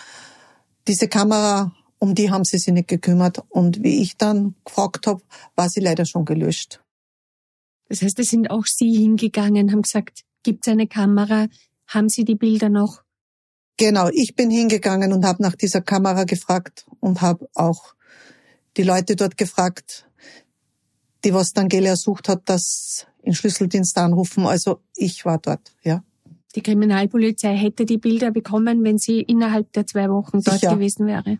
diese 0.87 1.07
Kamera, 1.07 1.73
um 1.99 2.15
die 2.15 2.31
haben 2.31 2.43
sie 2.43 2.57
sich 2.57 2.73
nicht 2.73 2.87
gekümmert. 2.87 3.43
Und 3.49 3.83
wie 3.83 4.01
ich 4.01 4.17
dann 4.17 4.55
gefragt 4.63 5.07
habe, 5.07 5.21
war 5.55 5.69
sie 5.69 5.79
leider 5.79 6.05
schon 6.05 6.25
gelöscht. 6.25 6.81
Das 7.89 8.01
heißt, 8.01 8.17
es 8.19 8.29
sind 8.29 8.49
auch 8.49 8.65
Sie 8.65 8.91
hingegangen, 8.93 9.71
haben 9.71 9.83
gesagt, 9.83 10.23
gibt 10.43 10.65
es 10.65 10.71
eine 10.71 10.87
Kamera? 10.87 11.47
Haben 11.87 12.09
Sie 12.09 12.25
die 12.25 12.35
Bilder 12.35 12.69
noch? 12.69 13.03
Genau, 13.77 14.09
ich 14.11 14.35
bin 14.35 14.49
hingegangen 14.49 15.13
und 15.13 15.25
habe 15.25 15.43
nach 15.43 15.55
dieser 15.55 15.81
Kamera 15.81 16.23
gefragt 16.23 16.85
und 16.99 17.21
habe 17.21 17.47
auch 17.53 17.93
die 18.77 18.83
Leute 18.83 19.15
dort 19.15 19.37
gefragt, 19.37 20.09
die 21.23 21.33
was 21.33 21.55
Angela 21.55 21.89
ersucht 21.89 22.29
hat, 22.29 22.47
dass 22.49 23.05
in 23.21 23.33
Schlüsseldienst 23.33 23.97
anrufen. 23.97 24.45
Also 24.45 24.79
ich 24.95 25.25
war 25.25 25.39
dort, 25.39 25.75
ja. 25.83 26.03
Die 26.55 26.61
Kriminalpolizei 26.61 27.55
hätte 27.55 27.85
die 27.85 27.97
Bilder 27.97 28.31
bekommen, 28.31 28.83
wenn 28.83 28.97
sie 28.97 29.19
innerhalb 29.21 29.71
der 29.73 29.85
zwei 29.85 30.09
Wochen 30.09 30.41
dort 30.41 30.59
Sicher. 30.59 30.73
gewesen 30.73 31.05
wäre. 31.05 31.37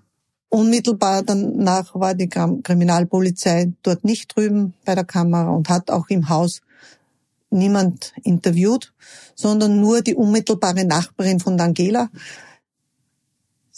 Unmittelbar 0.49 1.23
danach 1.23 1.95
war 1.95 2.13
die 2.13 2.29
Kriminalpolizei 2.29 3.73
dort 3.81 4.03
nicht 4.03 4.35
drüben 4.35 4.73
bei 4.85 4.93
der 4.95 5.05
Kamera 5.05 5.49
und 5.49 5.69
hat 5.69 5.89
auch 5.89 6.09
im 6.09 6.29
Haus 6.29 6.61
niemand 7.49 8.13
interviewt, 8.23 8.93
sondern 9.35 9.79
nur 9.79 10.01
die 10.01 10.15
unmittelbare 10.15 10.85
Nachbarin 10.85 11.39
von 11.39 11.59
Angela. 11.59 12.09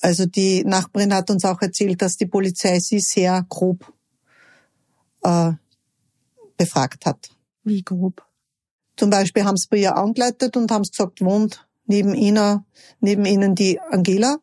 Also 0.01 0.25
die 0.25 0.63
Nachbarin 0.63 1.13
hat 1.13 1.29
uns 1.29 1.45
auch 1.45 1.61
erzählt, 1.61 2.01
dass 2.01 2.17
die 2.17 2.25
Polizei 2.25 2.79
sie 2.79 2.99
sehr 2.99 3.45
grob 3.49 3.91
äh, 5.23 5.51
befragt 6.57 7.05
hat. 7.05 7.29
Wie 7.63 7.81
grob? 7.81 8.23
Zum 8.97 9.11
Beispiel 9.11 9.45
haben 9.45 9.57
sie 9.57 9.67
bei 9.69 9.77
ihr 9.77 9.95
angeleitet 9.95 10.57
und 10.57 10.71
haben 10.71 10.83
gesagt, 10.83 11.21
wohnt 11.21 11.67
neben 11.85 12.13
ihnen, 12.15 12.65
neben 12.99 13.25
ihnen 13.25 13.55
die 13.55 13.79
Angela. 13.79 14.37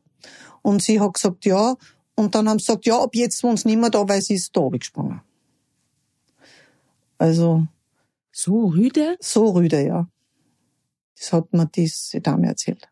Und 0.62 0.82
sie 0.82 1.00
hat 1.00 1.14
gesagt, 1.14 1.44
ja. 1.44 1.75
Und 2.14 2.34
dann 2.34 2.49
haben 2.49 2.58
sie 2.58 2.66
gesagt, 2.66 2.87
ja, 2.87 3.02
ab 3.02 3.14
jetzt 3.14 3.42
wohnt 3.42 3.61
sie 3.61 3.68
nicht 3.68 3.80
mehr 3.80 3.90
da, 3.90 4.08
weil 4.08 4.23
sie 4.23 4.34
ist 4.34 4.56
da 4.56 4.68
gesprungen. 4.68 5.20
Also. 7.18 7.66
So 8.32 8.66
rüde? 8.66 9.16
So 9.20 9.50
rüde, 9.50 9.84
ja. 9.84 10.08
Das 11.18 11.32
hat 11.32 11.52
mir 11.52 11.66
diese 11.66 12.20
Dame 12.20 12.49
erzählt. 12.49 12.88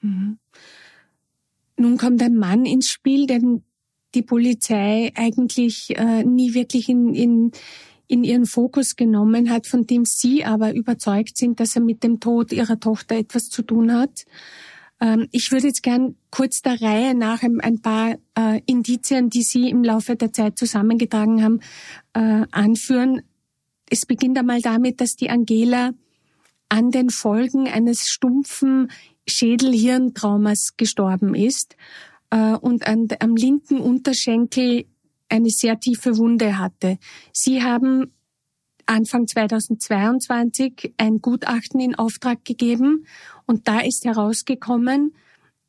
Mhm. 0.00 0.38
Nun 1.76 1.96
kommt 1.96 2.22
ein 2.22 2.36
Mann 2.36 2.66
ins 2.66 2.88
Spiel, 2.88 3.26
den 3.26 3.64
die 4.14 4.22
Polizei 4.22 5.12
eigentlich 5.14 5.96
äh, 5.96 6.24
nie 6.24 6.54
wirklich 6.54 6.88
in, 6.88 7.14
in 7.14 7.52
in 8.10 8.24
ihren 8.24 8.44
Fokus 8.44 8.96
genommen 8.96 9.50
hat, 9.50 9.68
von 9.68 9.86
dem 9.86 10.04
Sie 10.04 10.44
aber 10.44 10.74
überzeugt 10.74 11.38
sind, 11.38 11.60
dass 11.60 11.76
er 11.76 11.82
mit 11.82 12.02
dem 12.02 12.18
Tod 12.18 12.52
Ihrer 12.52 12.80
Tochter 12.80 13.16
etwas 13.16 13.50
zu 13.50 13.62
tun 13.62 13.92
hat. 13.92 14.24
Ähm, 15.00 15.28
ich 15.30 15.52
würde 15.52 15.68
jetzt 15.68 15.84
gern 15.84 16.16
kurz 16.30 16.60
der 16.60 16.82
Reihe 16.82 17.14
nach 17.14 17.44
ein 17.44 17.80
paar 17.80 18.16
äh, 18.36 18.60
Indizien, 18.66 19.30
die 19.30 19.42
Sie 19.42 19.70
im 19.70 19.84
Laufe 19.84 20.16
der 20.16 20.32
Zeit 20.32 20.58
zusammengetragen 20.58 21.44
haben, 21.44 21.60
äh, 22.14 22.46
anführen. 22.50 23.22
Es 23.88 24.06
beginnt 24.06 24.36
einmal 24.36 24.60
damit, 24.60 25.00
dass 25.00 25.14
die 25.14 25.30
Angela 25.30 25.92
an 26.68 26.90
den 26.90 27.10
Folgen 27.10 27.68
eines 27.68 28.08
stumpfen 28.08 28.90
Schädelhirntraumas 29.28 30.76
gestorben 30.76 31.36
ist 31.36 31.76
äh, 32.30 32.54
und 32.54 32.88
am 32.88 33.36
linken 33.36 33.78
Unterschenkel 33.78 34.86
eine 35.30 35.50
sehr 35.50 35.80
tiefe 35.80 36.18
Wunde 36.18 36.58
hatte. 36.58 36.98
Sie 37.32 37.62
haben 37.62 38.12
Anfang 38.86 39.26
2022 39.26 40.94
ein 40.96 41.20
Gutachten 41.20 41.80
in 41.80 41.94
Auftrag 41.94 42.44
gegeben 42.44 43.06
und 43.46 43.68
da 43.68 43.80
ist 43.80 44.04
herausgekommen, 44.04 45.14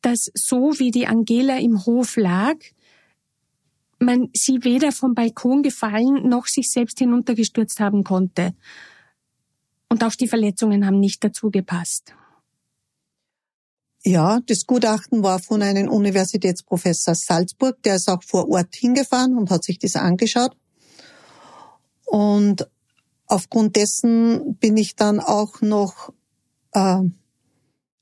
dass 0.01 0.32
so 0.34 0.80
wie 0.80 0.91
die 0.91 1.08
Angela 1.08 1.60
im 1.60 1.86
Hof 1.86 2.15
lag, 2.18 2.56
man 4.00 4.30
sie 4.34 4.63
weder 4.63 4.91
vom 4.91 5.13
Balkon 5.13 5.62
gefallen 5.62 6.27
noch 6.27 6.48
sich 6.48 6.72
selbst 6.72 6.98
hinuntergestürzt 6.98 7.80
haben 7.80 8.03
konnte. 8.03 8.56
Und 9.88 10.03
auch 10.03 10.15
die 10.15 10.27
Verletzungen 10.27 10.86
haben 10.86 11.00
nicht 11.00 11.24
dazu 11.24 11.51
gepasst. 11.51 12.15
Ja, 14.03 14.39
das 14.48 14.65
Gutachten 14.65 15.22
war 15.22 15.39
von 15.39 15.62
einem 15.62 15.88
Universitätsprofessor 15.88 17.13
Salzburg, 17.13 17.81
der 17.84 17.98
ist 17.98 18.10
auch 18.10 18.24
vor 18.24 18.50
Ort 18.50 18.75
hingefahren 18.75 19.38
und 19.38 19.51
hat 19.51 19.63
sich 19.63 19.77
das 19.77 19.96
angeschaut. 19.96 20.55
Und 22.05 22.67
aufgrund 23.27 23.75
dessen 23.75 24.55
bin 24.55 24.75
ich 24.75 24.96
dann 24.96 25.20
auch 25.20 25.62
noch 25.62 26.12
äh, 26.74 27.01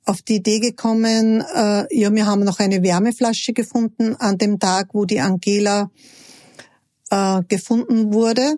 auf 0.06 0.22
die 0.22 0.38
Idee 0.38 0.60
gekommen, 0.60 1.42
äh, 1.42 1.86
ja, 1.96 2.14
wir 2.14 2.26
haben 2.26 2.46
noch 2.46 2.60
eine 2.60 2.82
Wärmeflasche 2.82 3.52
gefunden 3.52 4.16
an 4.16 4.38
dem 4.38 4.58
Tag, 4.58 4.94
wo 4.94 5.04
die 5.04 5.20
Angela 5.20 5.92
äh, 7.12 7.44
gefunden 7.48 8.14
wurde, 8.14 8.56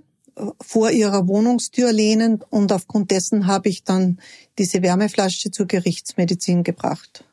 vor 0.61 0.91
ihrer 0.91 1.27
Wohnungstür 1.27 1.91
lehnend 1.91 2.45
und 2.49 2.71
aufgrund 2.71 3.11
dessen 3.11 3.47
habe 3.47 3.69
ich 3.69 3.83
dann 3.83 4.19
diese 4.57 4.81
Wärmeflasche 4.81 5.51
zur 5.51 5.65
Gerichtsmedizin 5.65 6.63
gebracht. 6.63 7.25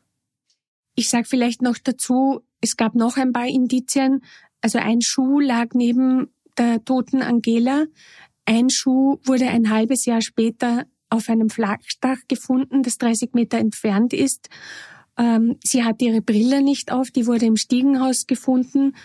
Ich 0.99 1.11
sage 1.11 1.26
vielleicht 1.26 1.62
noch 1.62 1.78
dazu, 1.78 2.40
es 2.61 2.76
gab 2.76 2.97
noch 2.97 3.19
ein 3.19 3.33
paar 3.33 3.47
Indizien. 3.47 4.21
Also 4.61 4.78
ein 4.78 5.00
Schuh 5.00 5.38
lag 5.38 5.69
neben 5.73 6.26
der 6.59 6.85
toten 6.85 7.23
Angela. 7.23 7.85
Ein 8.47 8.69
Schuh 8.69 9.21
wurde 9.23 9.47
ein 9.47 9.71
halbes 9.71 10.07
Jahr 10.07 10.23
später 10.23 10.87
auf 11.09 11.28
einem 11.28 11.50
Flachdach 11.50 12.19
gefunden, 12.26 12.83
das 12.83 12.99
30 12.99 13.33
Meter 13.33 13.59
entfernt 13.59 14.12
ist. 14.12 14.49
Ähm, 15.17 15.61
sie 15.62 15.85
hatte 15.85 16.07
ihre 16.07 16.21
Brille 16.21 16.62
nicht 16.62 16.90
auf, 16.90 17.12
die 17.12 17.28
wurde 17.28 17.47
im 17.47 17.57
Stiegenhaus 17.57 18.26
gefunden. 18.26 18.97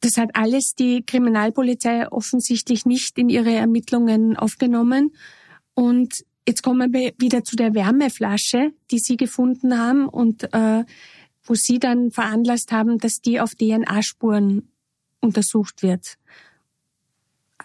Das 0.00 0.16
hat 0.16 0.30
alles 0.32 0.76
die 0.76 1.04
Kriminalpolizei 1.04 2.10
offensichtlich 2.10 2.86
nicht 2.86 3.18
in 3.18 3.28
ihre 3.28 3.52
Ermittlungen 3.52 4.34
aufgenommen. 4.34 5.14
Und 5.74 6.24
Jetzt 6.48 6.62
kommen 6.62 6.92
wir 6.92 7.12
wieder 7.18 7.42
zu 7.42 7.56
der 7.56 7.74
Wärmeflasche, 7.74 8.72
die 8.90 9.00
Sie 9.00 9.16
gefunden 9.16 9.78
haben 9.78 10.08
und 10.08 10.44
äh, 10.54 10.84
wo 11.42 11.54
Sie 11.54 11.78
dann 11.78 12.12
veranlasst 12.12 12.70
haben, 12.70 12.98
dass 12.98 13.20
die 13.20 13.40
auf 13.40 13.54
DNA-Spuren 13.56 14.68
untersucht 15.20 15.82
wird. 15.82 16.18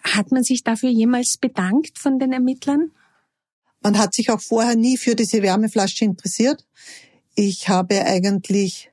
Hat 0.02 0.32
man 0.32 0.42
sich 0.42 0.64
dafür 0.64 0.90
jemals 0.90 1.36
bedankt 1.40 1.98
von 1.98 2.18
den 2.18 2.32
Ermittlern? 2.32 2.90
Man 3.82 3.98
hat 3.98 4.14
sich 4.14 4.30
auch 4.30 4.40
vorher 4.40 4.74
nie 4.74 4.96
für 4.96 5.14
diese 5.14 5.42
Wärmeflasche 5.42 6.04
interessiert. 6.04 6.66
Ich 7.36 7.68
habe 7.68 8.04
eigentlich 8.04 8.90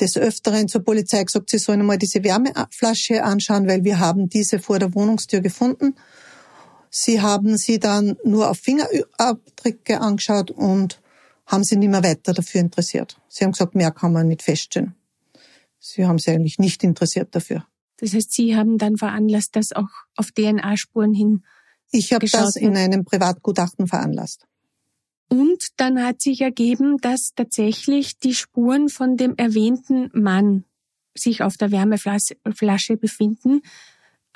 des 0.00 0.16
Öfteren 0.16 0.68
zur 0.68 0.84
Polizei 0.84 1.24
gesagt, 1.24 1.50
sie 1.50 1.58
sollen 1.58 1.84
mal 1.84 1.98
diese 1.98 2.22
Wärmeflasche 2.22 3.24
anschauen, 3.24 3.66
weil 3.66 3.82
wir 3.82 3.98
haben 3.98 4.28
diese 4.28 4.60
vor 4.60 4.78
der 4.78 4.94
Wohnungstür 4.94 5.40
gefunden 5.40 5.96
Sie 6.90 7.20
haben 7.20 7.56
sie 7.56 7.78
dann 7.78 8.16
nur 8.24 8.50
auf 8.50 8.58
Fingerabdrücke 8.58 10.00
angeschaut 10.00 10.50
und 10.50 11.00
haben 11.46 11.64
sie 11.64 11.76
nicht 11.76 11.90
mehr 11.90 12.04
weiter 12.04 12.32
dafür 12.32 12.60
interessiert. 12.60 13.18
Sie 13.28 13.44
haben 13.44 13.52
gesagt, 13.52 13.74
mehr 13.74 13.90
kann 13.90 14.12
man 14.12 14.28
nicht 14.28 14.42
feststellen. 14.42 14.94
Sie 15.78 16.06
haben 16.06 16.18
sich 16.18 16.34
eigentlich 16.34 16.58
nicht 16.58 16.84
interessiert 16.84 17.34
dafür. 17.34 17.64
Das 17.98 18.14
heißt, 18.14 18.32
Sie 18.32 18.56
haben 18.56 18.78
dann 18.78 18.96
veranlasst, 18.96 19.56
dass 19.56 19.72
auch 19.72 19.88
auf 20.16 20.30
DNA-Spuren 20.30 21.14
hin. 21.14 21.44
Ich 21.90 22.12
habe 22.12 22.26
das 22.26 22.56
in 22.56 22.76
einem 22.76 23.04
Privatgutachten 23.04 23.86
veranlasst. 23.86 24.46
Und 25.28 25.68
dann 25.76 26.02
hat 26.02 26.22
sich 26.22 26.40
ergeben, 26.40 26.98
dass 26.98 27.32
tatsächlich 27.34 28.18
die 28.18 28.34
Spuren 28.34 28.88
von 28.88 29.16
dem 29.16 29.36
erwähnten 29.36 30.10
Mann 30.14 30.64
sich 31.14 31.42
auf 31.42 31.56
der 31.56 31.70
Wärmeflasche 31.70 32.96
befinden. 32.96 33.62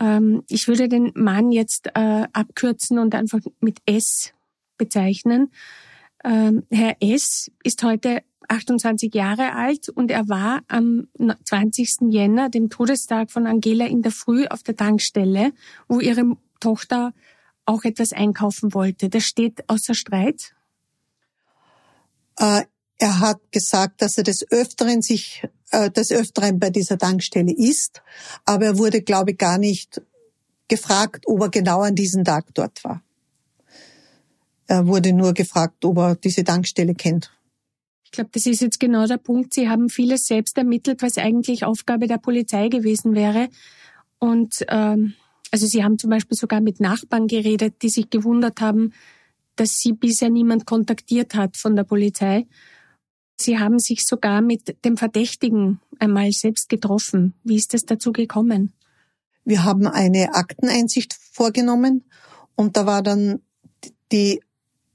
Ähm, 0.02 0.42
ich 0.48 0.66
würde 0.66 0.88
den 0.88 1.12
Mann 1.14 1.52
jetzt 1.52 1.88
äh, 1.94 2.26
abkürzen 2.32 2.98
und 2.98 3.14
einfach 3.14 3.38
mit 3.60 3.78
S 3.86 4.32
bezeichnen. 4.76 5.52
Ähm, 6.24 6.64
Herr 6.70 6.96
S 7.00 7.50
ist 7.62 7.82
heute 7.84 8.22
28 8.48 9.14
Jahre 9.14 9.54
alt 9.54 9.88
und 9.88 10.10
er 10.10 10.28
war 10.28 10.62
am 10.66 11.06
20. 11.44 12.12
Jänner, 12.12 12.50
dem 12.50 12.68
Todestag 12.68 13.30
von 13.30 13.46
Angela, 13.46 13.86
in 13.86 14.02
der 14.02 14.10
Früh 14.10 14.46
auf 14.46 14.64
der 14.64 14.76
Tankstelle, 14.76 15.52
wo 15.88 16.00
ihre 16.00 16.36
Tochter 16.58 17.14
auch 17.64 17.84
etwas 17.84 18.12
einkaufen 18.12 18.74
wollte. 18.74 19.08
Das 19.08 19.22
steht 19.22 19.68
außer 19.68 19.94
Streit. 19.94 20.54
Äh, 22.38 22.62
er 22.98 23.20
hat 23.20 23.40
gesagt, 23.50 24.02
dass 24.02 24.18
er 24.18 24.24
des 24.24 24.50
Öfteren 24.50 25.02
sich 25.02 25.46
äh, 25.72 25.90
des 25.90 26.12
Öfteren 26.12 26.58
bei 26.58 26.70
dieser 26.70 26.98
Tankstelle 26.98 27.52
ist, 27.52 28.02
aber 28.44 28.66
er 28.66 28.78
wurde, 28.78 29.02
glaube 29.02 29.32
ich, 29.32 29.38
gar 29.38 29.58
nicht 29.58 30.00
gefragt, 30.68 31.24
ob 31.26 31.40
er 31.40 31.48
genau 31.48 31.80
an 31.80 31.94
diesem 31.94 32.24
Tag 32.24 32.46
dort 32.54 32.84
war. 32.84 33.02
Er 34.66 34.86
wurde 34.86 35.12
nur 35.12 35.34
gefragt, 35.34 35.84
ob 35.84 35.98
er 35.98 36.14
diese 36.14 36.44
Tankstelle 36.44 36.94
kennt. 36.94 37.30
Ich 38.04 38.12
glaube, 38.12 38.30
das 38.32 38.46
ist 38.46 38.60
jetzt 38.60 38.78
genau 38.78 39.06
der 39.06 39.16
Punkt. 39.16 39.54
Sie 39.54 39.68
haben 39.68 39.88
vieles 39.88 40.26
selbst 40.26 40.56
ermittelt, 40.58 41.02
was 41.02 41.18
eigentlich 41.18 41.64
Aufgabe 41.64 42.06
der 42.06 42.18
Polizei 42.18 42.68
gewesen 42.68 43.14
wäre. 43.14 43.48
Und 44.18 44.64
ähm, 44.68 45.14
also 45.50 45.66
Sie 45.66 45.82
haben 45.82 45.98
zum 45.98 46.10
Beispiel 46.10 46.36
sogar 46.36 46.60
mit 46.60 46.80
Nachbarn 46.80 47.26
geredet, 47.26 47.76
die 47.82 47.88
sich 47.88 48.10
gewundert 48.10 48.60
haben, 48.60 48.92
dass 49.56 49.78
sie 49.78 49.92
bisher 49.92 50.30
niemand 50.30 50.66
kontaktiert 50.66 51.34
hat 51.34 51.56
von 51.56 51.76
der 51.76 51.84
Polizei. 51.84 52.46
Sie 53.36 53.58
haben 53.58 53.78
sich 53.78 54.06
sogar 54.06 54.40
mit 54.40 54.84
dem 54.84 54.96
Verdächtigen 54.96 55.80
einmal 55.98 56.30
selbst 56.32 56.68
getroffen. 56.68 57.34
Wie 57.42 57.56
ist 57.56 57.74
es 57.74 57.84
dazu 57.84 58.12
gekommen? 58.12 58.72
Wir 59.44 59.64
haben 59.64 59.86
eine 59.86 60.34
Akteneinsicht 60.34 61.14
vorgenommen 61.32 62.04
und 62.54 62.76
da 62.76 62.86
war 62.86 63.02
dann 63.02 63.40
die 64.12 64.40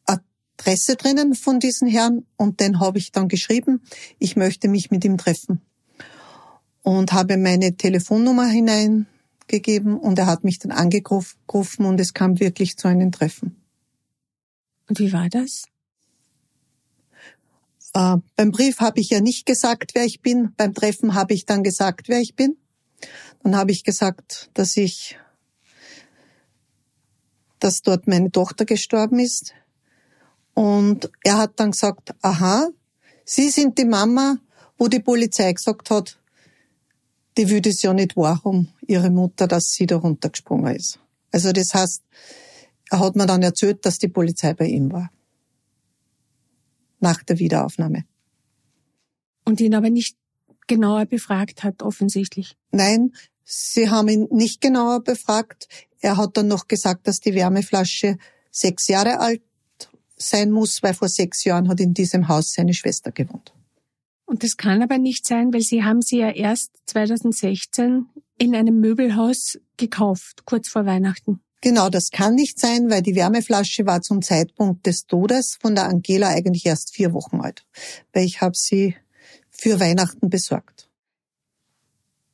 Adresse 0.05 0.95
drinnen 0.95 1.35
von 1.35 1.59
diesem 1.59 1.87
Herrn 1.87 2.25
und 2.37 2.59
den 2.59 2.79
habe 2.79 2.97
ich 2.97 3.11
dann 3.11 3.27
geschrieben, 3.27 3.81
ich 4.19 4.35
möchte 4.35 4.67
mich 4.69 4.91
mit 4.91 5.03
ihm 5.03 5.17
treffen. 5.17 5.61
Und 6.83 7.11
habe 7.11 7.35
meine 7.35 7.75
Telefonnummer 7.75 8.47
hineingegeben 8.47 9.97
und 9.97 10.17
er 10.17 10.27
hat 10.27 10.45
mich 10.45 10.59
dann 10.59 10.71
angerufen 10.71 11.85
und 11.85 11.99
es 11.99 12.13
kam 12.13 12.39
wirklich 12.39 12.77
zu 12.77 12.87
einem 12.87 13.11
Treffen. 13.11 13.57
Und 14.87 14.99
wie 14.99 15.11
war 15.11 15.27
das? 15.27 15.63
Äh, 17.97 18.17
beim 18.35 18.51
Brief 18.51 18.79
habe 18.79 18.99
ich 18.99 19.09
ja 19.09 19.21
nicht 19.21 19.47
gesagt, 19.47 19.95
wer 19.95 20.05
ich 20.05 20.21
bin. 20.21 20.53
Beim 20.55 20.75
Treffen 20.75 21.15
habe 21.15 21.33
ich 21.33 21.45
dann 21.45 21.63
gesagt, 21.63 22.09
wer 22.09 22.19
ich 22.19 22.35
bin. 22.35 22.55
Dann 23.41 23.55
habe 23.55 23.71
ich 23.71 23.83
gesagt, 23.83 24.51
dass 24.53 24.77
ich, 24.77 25.17
dass 27.59 27.81
dort 27.81 28.07
meine 28.07 28.31
Tochter 28.31 28.65
gestorben 28.65 29.17
ist. 29.17 29.53
Und 30.53 31.09
er 31.23 31.39
hat 31.39 31.59
dann 31.59 31.71
gesagt, 31.71 32.13
aha, 32.21 32.67
Sie 33.25 33.49
sind 33.49 33.77
die 33.77 33.85
Mama, 33.85 34.37
wo 34.77 34.87
die 34.87 34.99
Polizei 34.99 35.51
gesagt 35.51 35.89
hat, 35.89 36.19
die 37.37 37.49
würde 37.49 37.69
es 37.69 37.81
ja 37.81 37.93
nicht 37.93 38.15
warum 38.15 38.69
ihre 38.87 39.09
Mutter, 39.09 39.47
dass 39.47 39.71
sie 39.71 39.85
da 39.85 39.97
runtergesprungen 39.97 40.75
ist. 40.75 40.99
Also 41.31 41.51
das 41.51 41.73
heißt, 41.73 42.03
er 42.89 42.99
hat 42.99 43.15
mir 43.15 43.25
dann 43.25 43.43
erzählt, 43.43 43.85
dass 43.85 43.97
die 43.97 44.07
Polizei 44.07 44.53
bei 44.53 44.65
ihm 44.67 44.91
war 44.91 45.09
nach 46.99 47.23
der 47.23 47.39
Wiederaufnahme. 47.39 48.05
Und 49.45 49.61
ihn 49.61 49.75
aber 49.75 49.89
nicht 49.89 50.17
genauer 50.67 51.05
befragt 51.05 51.63
hat, 51.63 51.81
offensichtlich. 51.81 52.57
Nein, 52.71 53.13
sie 53.43 53.89
haben 53.89 54.09
ihn 54.09 54.27
nicht 54.31 54.61
genauer 54.61 55.03
befragt. 55.03 55.67
Er 56.01 56.17
hat 56.17 56.37
dann 56.37 56.47
noch 56.47 56.67
gesagt, 56.67 57.07
dass 57.07 57.19
die 57.19 57.33
Wärmeflasche 57.33 58.17
sechs 58.51 58.87
Jahre 58.87 59.19
alt 59.19 59.41
sein 60.17 60.51
muss, 60.51 60.83
weil 60.83 60.93
vor 60.93 61.09
sechs 61.09 61.43
Jahren 61.43 61.69
hat 61.69 61.79
in 61.79 61.93
diesem 61.93 62.27
Haus 62.27 62.53
seine 62.53 62.73
Schwester 62.73 63.11
gewohnt. 63.11 63.53
Und 64.25 64.43
das 64.43 64.57
kann 64.57 64.81
aber 64.81 64.97
nicht 64.97 65.25
sein, 65.25 65.53
weil 65.53 65.61
Sie 65.61 65.83
haben 65.83 66.01
sie 66.01 66.17
ja 66.17 66.29
erst 66.29 66.71
2016 66.87 68.07
in 68.37 68.55
einem 68.55 68.79
Möbelhaus 68.79 69.57
gekauft, 69.77 70.45
kurz 70.45 70.67
vor 70.67 70.85
Weihnachten. 70.85 71.39
Genau, 71.61 71.89
das 71.89 72.11
kann 72.11 72.35
nicht 72.35 72.59
sein, 72.59 72.89
weil 72.89 73.01
die 73.01 73.15
Wärmeflasche 73.15 73.85
war 73.85 74.01
zum 74.01 74.21
Zeitpunkt 74.21 74.85
des 74.85 75.07
Todes 75.07 75.57
von 75.59 75.73
der 75.73 75.85
Angela 75.85 76.29
eigentlich 76.29 76.65
erst 76.65 76.93
vier 76.93 77.13
Wochen 77.13 77.41
alt, 77.41 77.65
weil 78.13 78.25
ich 78.25 78.41
habe 78.41 78.55
sie 78.55 78.95
für 79.49 79.79
Weihnachten 79.79 80.29
besorgt. 80.29 80.87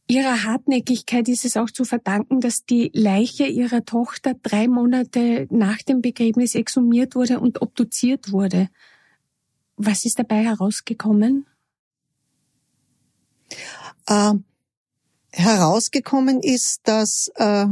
Ihrer 0.08 0.44
Hartnäckigkeit 0.44 1.30
ist 1.30 1.46
es 1.46 1.56
auch 1.56 1.72
zu 1.72 1.86
verdanken, 1.86 2.42
dass 2.42 2.66
die 2.66 2.92
Leiche 2.94 3.46
ihrer 3.46 3.86
Tochter 3.86 4.34
drei 4.34 4.68
Monate 4.68 5.48
nach 5.50 5.78
dem 5.78 6.02
Begräbnis 6.02 6.56
exhumiert 6.56 7.16
wurde 7.16 7.40
und 7.40 7.62
obduziert 7.62 8.32
wurde. 8.34 8.70
Was 9.78 10.04
ist 10.04 10.20
dabei 10.20 10.44
herausgekommen? 10.44 11.46
Äh, 14.08 14.34
herausgekommen 15.32 16.42
ist, 16.42 16.82
dass 16.84 17.32
äh, 17.36 17.66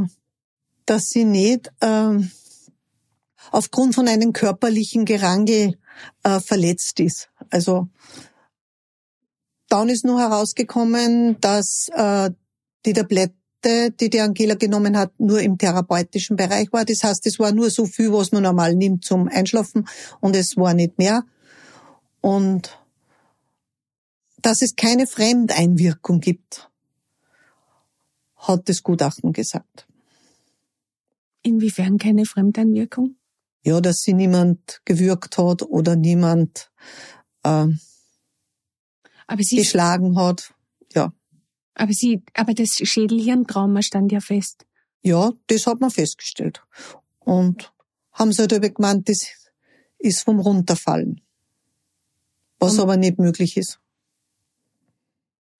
dass 0.92 1.10
sie 1.10 1.24
nicht 1.24 1.72
äh, 1.80 2.18
aufgrund 3.50 3.96
von 3.96 4.10
einem 4.10 4.34
körperlichen 4.34 5.06
Gerangel 5.06 5.78
äh, 6.24 6.42
verletzt 6.42 7.00
ist. 7.00 7.30
Also 7.50 7.88
dann 9.70 9.88
ist 9.88 10.04
nur 10.04 10.20
herausgekommen, 10.20 11.40
dass 11.40 11.88
äh, 11.94 12.32
die 12.86 12.92
Tablette, 12.92 13.92
die 14.02 14.10
die 14.10 14.20
Angela 14.20 14.56
genommen 14.56 14.98
hat, 14.98 15.18
nur 15.18 15.40
im 15.40 15.58
therapeutischen 15.58 16.36
Bereich 16.36 16.74
war. 16.74 16.84
Das 16.84 17.06
heißt, 17.06 17.26
es 17.26 17.40
war 17.40 17.54
nur 17.54 17.70
so 17.70 17.86
viel, 17.86 18.12
was 18.12 18.34
man 18.34 18.44
normal 18.44 18.76
nimmt 18.76 19.06
zum 19.06 19.30
Einschlafen 19.30 19.88
und 20.20 20.36
es 20.36 20.58
war 20.58 20.74
nicht 20.74 20.98
mehr. 20.98 21.24
Und 22.20 22.78
dass 24.42 24.62
es 24.62 24.76
keine 24.76 25.08
Fremdeinwirkung 25.08 26.20
gibt, 26.20 26.70
hat 28.36 28.68
das 28.68 28.84
Gutachten 28.84 29.32
gesagt. 29.32 29.88
Inwiefern 31.44 31.98
keine 31.98 32.26
Fremdeinwirkung? 32.26 33.16
Ja, 33.64 33.80
dass 33.82 34.02
sie 34.02 34.14
niemand 34.14 34.82
gewürgt 34.86 35.38
hat 35.38 35.64
oder 35.64 35.96
niemand 35.96 36.72
äh, 37.44 37.68
aber 39.32 39.44
sie 39.44 39.56
geschlagen 39.56 40.18
hat. 40.18 40.54
Ja. 40.94 41.14
Aber 41.74 41.94
sie, 41.94 42.22
aber 42.34 42.54
das 42.54 42.76
Schädelhirntrauma 42.76 43.82
stand 43.82 44.12
ja 44.12 44.20
fest. 44.20 44.66
Ja, 45.04 45.32
das 45.48 45.68
hat 45.68 45.80
man 45.80 45.90
festgestellt. 45.90 46.62
Und 47.20 47.72
haben 48.12 48.34
sie 48.34 48.42
halt 48.42 48.54
aber 48.54 48.70
gemeint, 48.70 49.08
das 49.08 49.26
ist 50.00 50.24
vom 50.24 50.40
Runterfallen. 50.40 51.22
Was 52.60 52.78
aber 52.78 52.98
nicht 52.98 53.20
möglich 53.20 53.56
ist. 53.56 53.80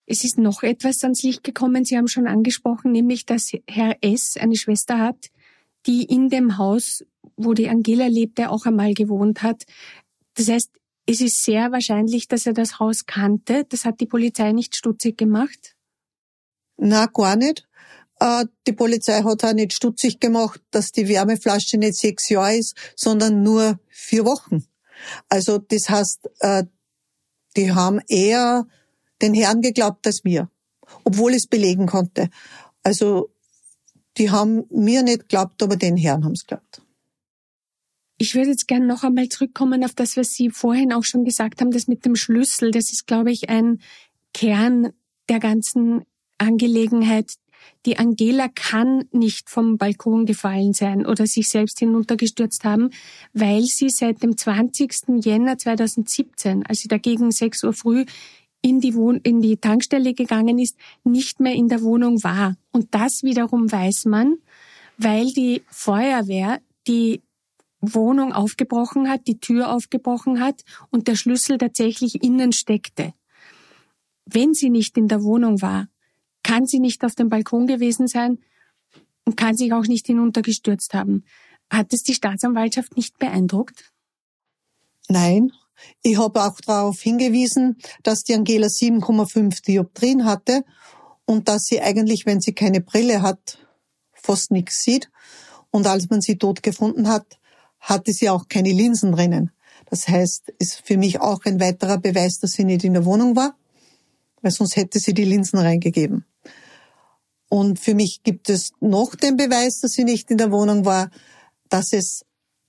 Es 0.04 0.22
ist 0.22 0.36
noch 0.36 0.62
etwas 0.62 1.02
ans 1.02 1.22
Licht 1.22 1.42
gekommen. 1.42 1.86
Sie 1.86 1.96
haben 1.96 2.08
schon 2.08 2.26
angesprochen, 2.26 2.92
nämlich, 2.92 3.24
dass 3.24 3.52
Herr 3.66 3.96
S. 4.02 4.36
eine 4.38 4.56
Schwester 4.56 4.98
hat, 4.98 5.30
die 5.86 6.04
in 6.04 6.28
dem 6.28 6.58
Haus, 6.58 7.04
wo 7.36 7.54
die 7.54 7.68
Angela 7.68 8.06
lebte, 8.06 8.50
auch 8.50 8.66
einmal 8.66 8.94
gewohnt 8.94 9.42
hat. 9.42 9.64
Das 10.34 10.48
heißt, 10.48 10.70
es 11.06 11.20
ist 11.20 11.44
sehr 11.44 11.72
wahrscheinlich, 11.72 12.28
dass 12.28 12.46
er 12.46 12.52
das 12.52 12.78
Haus 12.78 13.06
kannte. 13.06 13.64
Das 13.68 13.84
hat 13.84 14.00
die 14.00 14.06
Polizei 14.06 14.52
nicht 14.52 14.76
stutzig 14.76 15.18
gemacht? 15.18 15.74
Na, 16.76 17.06
gar 17.06 17.36
nicht. 17.36 17.66
Äh, 18.20 18.46
die 18.66 18.72
Polizei 18.72 19.22
hat 19.22 19.44
auch 19.44 19.52
nicht 19.52 19.72
stutzig 19.72 20.20
gemacht, 20.20 20.60
dass 20.70 20.92
die 20.92 21.08
Wärmeflasche 21.08 21.76
nicht 21.76 21.96
sechs 21.96 22.28
Jahre 22.28 22.56
ist, 22.56 22.76
sondern 22.96 23.42
nur 23.42 23.80
vier 23.88 24.24
Wochen. 24.24 24.64
Also 25.28 25.58
das 25.58 25.88
heißt, 25.88 26.30
äh, 26.40 26.64
die 27.56 27.72
haben 27.72 28.00
eher 28.08 28.66
den 29.20 29.34
Herrn 29.34 29.60
geglaubt 29.60 30.06
als 30.06 30.22
mir, 30.24 30.48
obwohl 31.04 31.34
es 31.34 31.46
belegen 31.46 31.86
konnte. 31.86 32.30
Also 32.84 33.31
die 34.18 34.30
haben 34.30 34.64
mir 34.70 35.02
nicht 35.02 35.20
geglaubt, 35.20 35.62
aber 35.62 35.76
den 35.76 35.96
Herrn 35.96 36.24
haben 36.24 36.32
es 36.32 36.46
geglaubt. 36.46 36.82
Ich 38.18 38.34
würde 38.34 38.50
jetzt 38.50 38.68
gerne 38.68 38.86
noch 38.86 39.02
einmal 39.02 39.28
zurückkommen 39.28 39.84
auf 39.84 39.94
das, 39.94 40.16
was 40.16 40.32
Sie 40.32 40.50
vorhin 40.50 40.92
auch 40.92 41.02
schon 41.02 41.24
gesagt 41.24 41.60
haben, 41.60 41.72
das 41.72 41.88
mit 41.88 42.04
dem 42.04 42.14
Schlüssel. 42.14 42.70
Das 42.70 42.92
ist, 42.92 43.06
glaube 43.06 43.32
ich, 43.32 43.48
ein 43.48 43.80
Kern 44.32 44.92
der 45.28 45.40
ganzen 45.40 46.04
Angelegenheit. 46.38 47.34
Die 47.86 47.98
Angela 47.98 48.48
kann 48.48 49.04
nicht 49.12 49.50
vom 49.50 49.76
Balkon 49.76 50.26
gefallen 50.26 50.72
sein 50.72 51.04
oder 51.06 51.26
sich 51.26 51.48
selbst 51.48 51.78
hinuntergestürzt 51.80 52.64
haben, 52.64 52.90
weil 53.32 53.62
sie 53.62 53.88
seit 53.88 54.22
dem 54.22 54.36
20. 54.36 55.24
Jänner 55.24 55.58
2017, 55.58 56.64
als 56.66 56.80
sie 56.80 56.88
dagegen 56.88 57.30
6 57.30 57.64
Uhr 57.64 57.72
früh 57.72 58.04
in 58.62 58.80
die, 58.80 58.94
Wohn 58.94 59.16
in 59.16 59.42
die 59.42 59.56
Tankstelle 59.56 60.14
gegangen 60.14 60.58
ist, 60.58 60.76
nicht 61.04 61.40
mehr 61.40 61.54
in 61.54 61.68
der 61.68 61.82
Wohnung 61.82 62.22
war. 62.22 62.56
Und 62.70 62.94
das 62.94 63.22
wiederum 63.22 63.70
weiß 63.70 64.06
man, 64.06 64.38
weil 64.96 65.26
die 65.32 65.62
Feuerwehr 65.68 66.60
die 66.86 67.20
Wohnung 67.80 68.32
aufgebrochen 68.32 69.10
hat, 69.10 69.26
die 69.26 69.40
Tür 69.40 69.72
aufgebrochen 69.72 70.40
hat 70.40 70.62
und 70.90 71.08
der 71.08 71.16
Schlüssel 71.16 71.58
tatsächlich 71.58 72.22
innen 72.22 72.52
steckte. 72.52 73.12
Wenn 74.24 74.54
sie 74.54 74.70
nicht 74.70 74.96
in 74.96 75.08
der 75.08 75.22
Wohnung 75.24 75.60
war, 75.60 75.88
kann 76.44 76.66
sie 76.66 76.78
nicht 76.78 77.04
auf 77.04 77.16
dem 77.16 77.28
Balkon 77.28 77.66
gewesen 77.66 78.06
sein 78.06 78.38
und 79.24 79.36
kann 79.36 79.56
sich 79.56 79.72
auch 79.72 79.86
nicht 79.86 80.06
hinuntergestürzt 80.06 80.94
haben. 80.94 81.24
Hat 81.70 81.92
es 81.92 82.02
die 82.02 82.14
Staatsanwaltschaft 82.14 82.96
nicht 82.96 83.18
beeindruckt? 83.18 83.92
Nein, 85.08 85.52
ich 86.02 86.18
habe 86.18 86.42
auch 86.42 86.60
darauf 86.60 87.00
hingewiesen, 87.00 87.76
dass 88.02 88.22
die 88.22 88.34
Angela 88.34 88.66
7,5 88.66 89.64
Dioptrien 89.64 90.24
hatte 90.24 90.64
und 91.24 91.48
dass 91.48 91.64
sie 91.64 91.80
eigentlich, 91.80 92.26
wenn 92.26 92.40
sie 92.40 92.52
keine 92.52 92.80
Brille 92.80 93.22
hat, 93.22 93.58
fast 94.12 94.50
nichts 94.50 94.82
sieht. 94.82 95.10
Und 95.70 95.86
als 95.86 96.10
man 96.10 96.20
sie 96.20 96.36
tot 96.36 96.62
gefunden 96.62 97.08
hat, 97.08 97.38
hatte 97.80 98.12
sie 98.12 98.30
auch 98.30 98.48
keine 98.48 98.72
Linsen 98.72 99.12
drinnen. 99.12 99.50
Das 99.86 100.08
heißt, 100.08 100.52
ist 100.58 100.82
für 100.84 100.96
mich 100.96 101.20
auch 101.20 101.44
ein 101.44 101.60
weiterer 101.60 101.98
Beweis, 101.98 102.38
dass 102.38 102.52
sie 102.52 102.64
nicht 102.64 102.84
in 102.84 102.94
der 102.94 103.04
Wohnung 103.04 103.36
war, 103.36 103.56
weil 104.40 104.50
sonst 104.50 104.76
hätte 104.76 104.98
sie 104.98 105.14
die 105.14 105.24
Linsen 105.24 105.58
reingegeben. 105.58 106.24
Und 107.48 107.78
für 107.78 107.94
mich 107.94 108.22
gibt 108.22 108.48
es 108.48 108.72
noch 108.80 109.14
den 109.14 109.36
Beweis, 109.36 109.80
dass 109.80 109.92
sie 109.92 110.04
nicht 110.04 110.30
in 110.30 110.38
der 110.38 110.50
Wohnung 110.50 110.84
war, 110.84 111.10
dass 111.68 111.92
es 111.92 112.24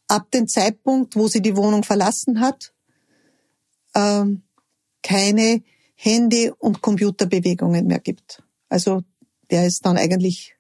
ab 0.08 0.30
dem 0.32 0.48
Zeitpunkt, 0.48 1.16
wo 1.16 1.28
sie 1.28 1.42
die 1.42 1.56
Wohnung 1.56 1.84
verlassen 1.84 2.42
hat, 2.42 2.74
ähm, 3.96 4.44
keine 5.02 5.64
Handy- 5.96 6.52
und 6.58 6.82
Computerbewegungen 6.82 7.88
mehr 7.88 8.00
gibt. 8.00 8.44
Also 8.70 9.04
der 9.52 9.66
ist 9.66 9.86
dann 9.86 9.98
eigentlich 9.98 10.56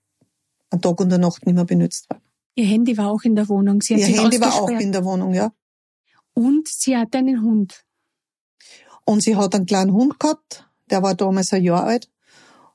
an 0.69 0.81
Tag 0.81 0.99
und 0.99 1.09
der 1.09 1.17
Nacht 1.17 1.45
nicht 1.45 1.55
mehr 1.55 1.65
benutzt 1.65 2.09
worden. 2.09 2.21
Ihr 2.55 2.65
Handy 2.65 2.97
war 2.97 3.09
auch 3.09 3.23
in 3.23 3.35
der 3.35 3.49
Wohnung. 3.49 3.81
Sie 3.81 3.95
hat 3.95 4.01
Ihr 4.01 4.21
Handy 4.21 4.39
war 4.39 4.53
auch 4.53 4.69
in 4.69 4.91
der 4.91 5.03
Wohnung, 5.03 5.33
ja. 5.33 5.51
Und 6.33 6.67
sie 6.67 6.95
hatte 6.95 7.19
einen 7.19 7.41
Hund. 7.41 7.85
Und 9.05 9.23
sie 9.23 9.35
hat 9.35 9.55
einen 9.55 9.65
kleinen 9.65 9.93
Hund 9.93 10.19
gehabt, 10.19 10.69
der 10.89 11.03
war 11.03 11.15
damals 11.15 11.51
ein 11.53 11.63
Jahr 11.63 11.83
alt. 11.83 12.09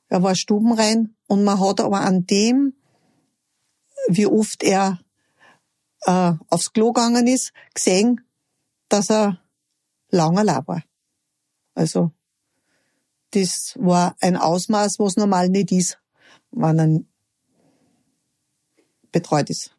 Er 0.09 0.23
war 0.23 0.35
stubenrein 0.35 1.15
und 1.27 1.43
man 1.43 1.59
hat 1.59 1.79
aber 1.79 2.01
an 2.01 2.25
dem, 2.25 2.73
wie 4.07 4.25
oft 4.25 4.63
er 4.63 4.99
äh, 6.01 6.33
aufs 6.49 6.73
Klo 6.73 6.91
gegangen 6.91 7.27
ist, 7.27 7.53
gesehen, 7.73 8.21
dass 8.89 9.09
er 9.09 9.39
langer 10.09 10.43
Laber. 10.43 10.83
Also 11.73 12.11
das 13.31 13.75
war 13.79 14.15
ein 14.21 14.35
Ausmaß, 14.35 14.99
was 14.99 15.15
normal 15.15 15.49
nicht 15.49 15.71
ist, 15.71 15.99
wenn 16.51 16.79
er 16.79 16.99
betreut 19.11 19.49
ist. 19.49 19.75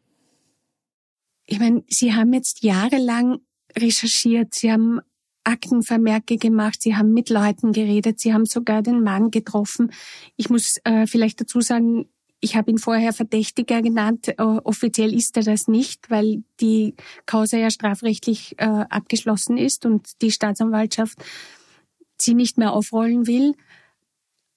Ich 1.45 1.59
meine, 1.59 1.83
Sie 1.87 2.13
haben 2.13 2.33
jetzt 2.33 2.63
jahrelang 2.63 3.39
recherchiert, 3.77 4.53
Sie 4.55 4.71
haben 4.71 5.01
Aktenvermerke 5.43 6.37
gemacht, 6.37 6.81
Sie 6.81 6.95
haben 6.95 7.13
mit 7.13 7.29
Leuten 7.29 7.73
geredet, 7.73 8.19
Sie 8.19 8.33
haben 8.33 8.45
sogar 8.45 8.81
den 8.81 9.03
Mann 9.03 9.31
getroffen. 9.31 9.91
Ich 10.37 10.49
muss 10.49 10.77
äh, 10.83 11.07
vielleicht 11.07 11.41
dazu 11.41 11.61
sagen, 11.61 12.09
ich 12.41 12.55
habe 12.55 12.71
ihn 12.71 12.79
vorher 12.79 13.13
Verdächtiger 13.13 13.81
genannt. 13.81 14.27
Äh, 14.27 14.41
offiziell 14.41 15.13
ist 15.13 15.37
er 15.37 15.43
das 15.43 15.67
nicht, 15.67 16.09
weil 16.09 16.43
die 16.59 16.95
Causa 17.27 17.57
ja 17.57 17.69
strafrechtlich 17.69 18.55
äh, 18.57 18.65
abgeschlossen 18.65 19.57
ist 19.57 19.85
und 19.85 20.21
die 20.21 20.31
Staatsanwaltschaft 20.31 21.23
sie 22.19 22.33
nicht 22.33 22.57
mehr 22.57 22.73
aufrollen 22.73 23.27
will. 23.27 23.53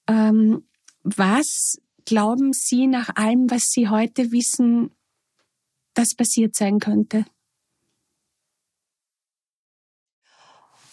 Ähm, 0.07 0.65
was 1.03 1.79
glauben 2.05 2.53
Sie 2.53 2.87
nach 2.87 3.15
allem, 3.15 3.49
was 3.49 3.65
Sie 3.69 3.87
heute 3.87 4.31
wissen, 4.31 4.91
das 5.93 6.15
passiert 6.15 6.55
sein 6.55 6.79
könnte? 6.79 7.25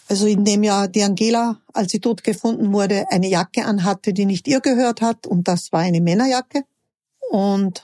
Also 0.07 0.27
in 0.27 0.45
dem 0.45 0.61
Jahr 0.61 0.87
die 0.87 1.01
Angela, 1.01 1.59
als 1.73 1.91
sie 1.91 1.99
tot 1.99 2.23
gefunden 2.23 2.71
wurde, 2.71 3.05
eine 3.09 3.27
Jacke 3.27 3.65
anhatte, 3.65 4.13
die 4.13 4.25
nicht 4.25 4.47
ihr 4.47 4.59
gehört 4.59 5.01
hat, 5.01 5.25
und 5.25 5.47
das 5.47 5.71
war 5.71 5.79
eine 5.79 6.01
Männerjacke. 6.01 6.65
Und 7.33 7.83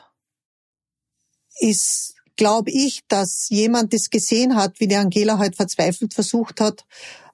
ist, 1.60 2.14
glaube 2.36 2.70
ich, 2.70 3.02
dass 3.08 3.50
jemand 3.50 3.94
das 3.94 4.12
gesehen 4.12 4.56
hat, 4.56 4.80
wie 4.80 4.88
die 4.88 4.96
Angela 4.96 5.40
halt 5.40 5.56
verzweifelt 5.56 6.14
versucht 6.14 6.62
hat, 6.62 6.86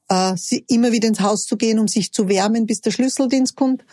äh, 0.07 0.37
sie 0.37 0.63
immer 0.69 0.93
wieder 0.93 1.09
ins 1.09 1.19
Haus 1.19 1.45
zu 1.45 1.57
gehen, 1.57 1.77
um 1.77 1.89
sich 1.89 2.13
zu 2.13 2.29
wärmen, 2.29 2.67
bis 2.67 2.79
der 2.79 2.91
Schlüsseldienst 2.91 3.57
kommt. 3.57 3.83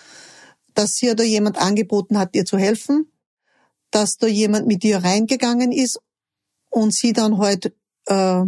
dass 0.75 1.03
ihr 1.03 1.17
da 1.17 1.25
jemand 1.25 1.59
angeboten 1.59 2.17
hat, 2.17 2.37
ihr 2.37 2.45
zu 2.45 2.57
helfen, 2.59 3.11
dass 3.91 4.19
da 4.19 4.29
jemand 4.29 4.69
mit 4.69 4.85
ihr 4.85 4.99
reingegangen 5.05 5.73
ist 5.73 5.99
und 6.71 6.95
sie 6.95 7.13
dann 7.13 7.39
halt 7.39 7.75
äh, 8.07 8.43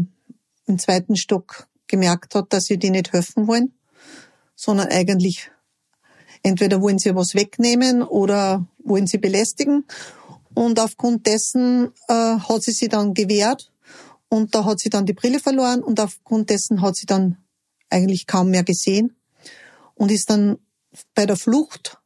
im 0.67 0.79
zweiten 0.79 1.17
Stock 1.17 1.69
gemerkt 1.89 2.37
hat, 2.37 2.53
dass 2.53 2.65
sie 2.65 2.79
die 2.79 2.91
nicht 2.91 3.13
helfen 3.13 3.49
wollen, 3.49 3.75
sondern 4.55 4.89
eigentlich 4.89 5.51
entweder 6.45 6.81
wollen 6.81 7.01
sie 7.01 7.17
was 7.17 7.35
wegnehmen 7.35 8.03
oder 8.03 8.65
wollen 8.79 9.09
sie 9.09 9.19
belästigen. 9.19 9.85
Und 10.55 10.79
aufgrund 10.79 11.27
dessen 11.27 11.91
äh, 12.07 12.39
hat 12.39 12.63
sie 12.63 12.71
sie 12.71 12.89
dann 12.89 13.15
gewehrt 13.15 13.73
und 14.29 14.55
da 14.55 14.65
hat 14.65 14.79
sie 14.79 14.91
dann 14.91 15.07
die 15.07 15.13
Brille 15.13 15.41
verloren 15.41 15.83
und 15.83 15.99
aufgrund 15.99 16.51
dessen 16.51 16.81
hat 16.81 16.95
sie 16.95 17.07
dann 17.07 17.39
eigentlich 17.91 18.29
kaum 18.29 18.51
mehr 18.51 18.63
gesehen 18.63 19.17
und 19.95 20.13
ist 20.13 20.31
dann 20.31 20.59
bei 21.15 21.27
der 21.27 21.37
Flucht 21.37 21.99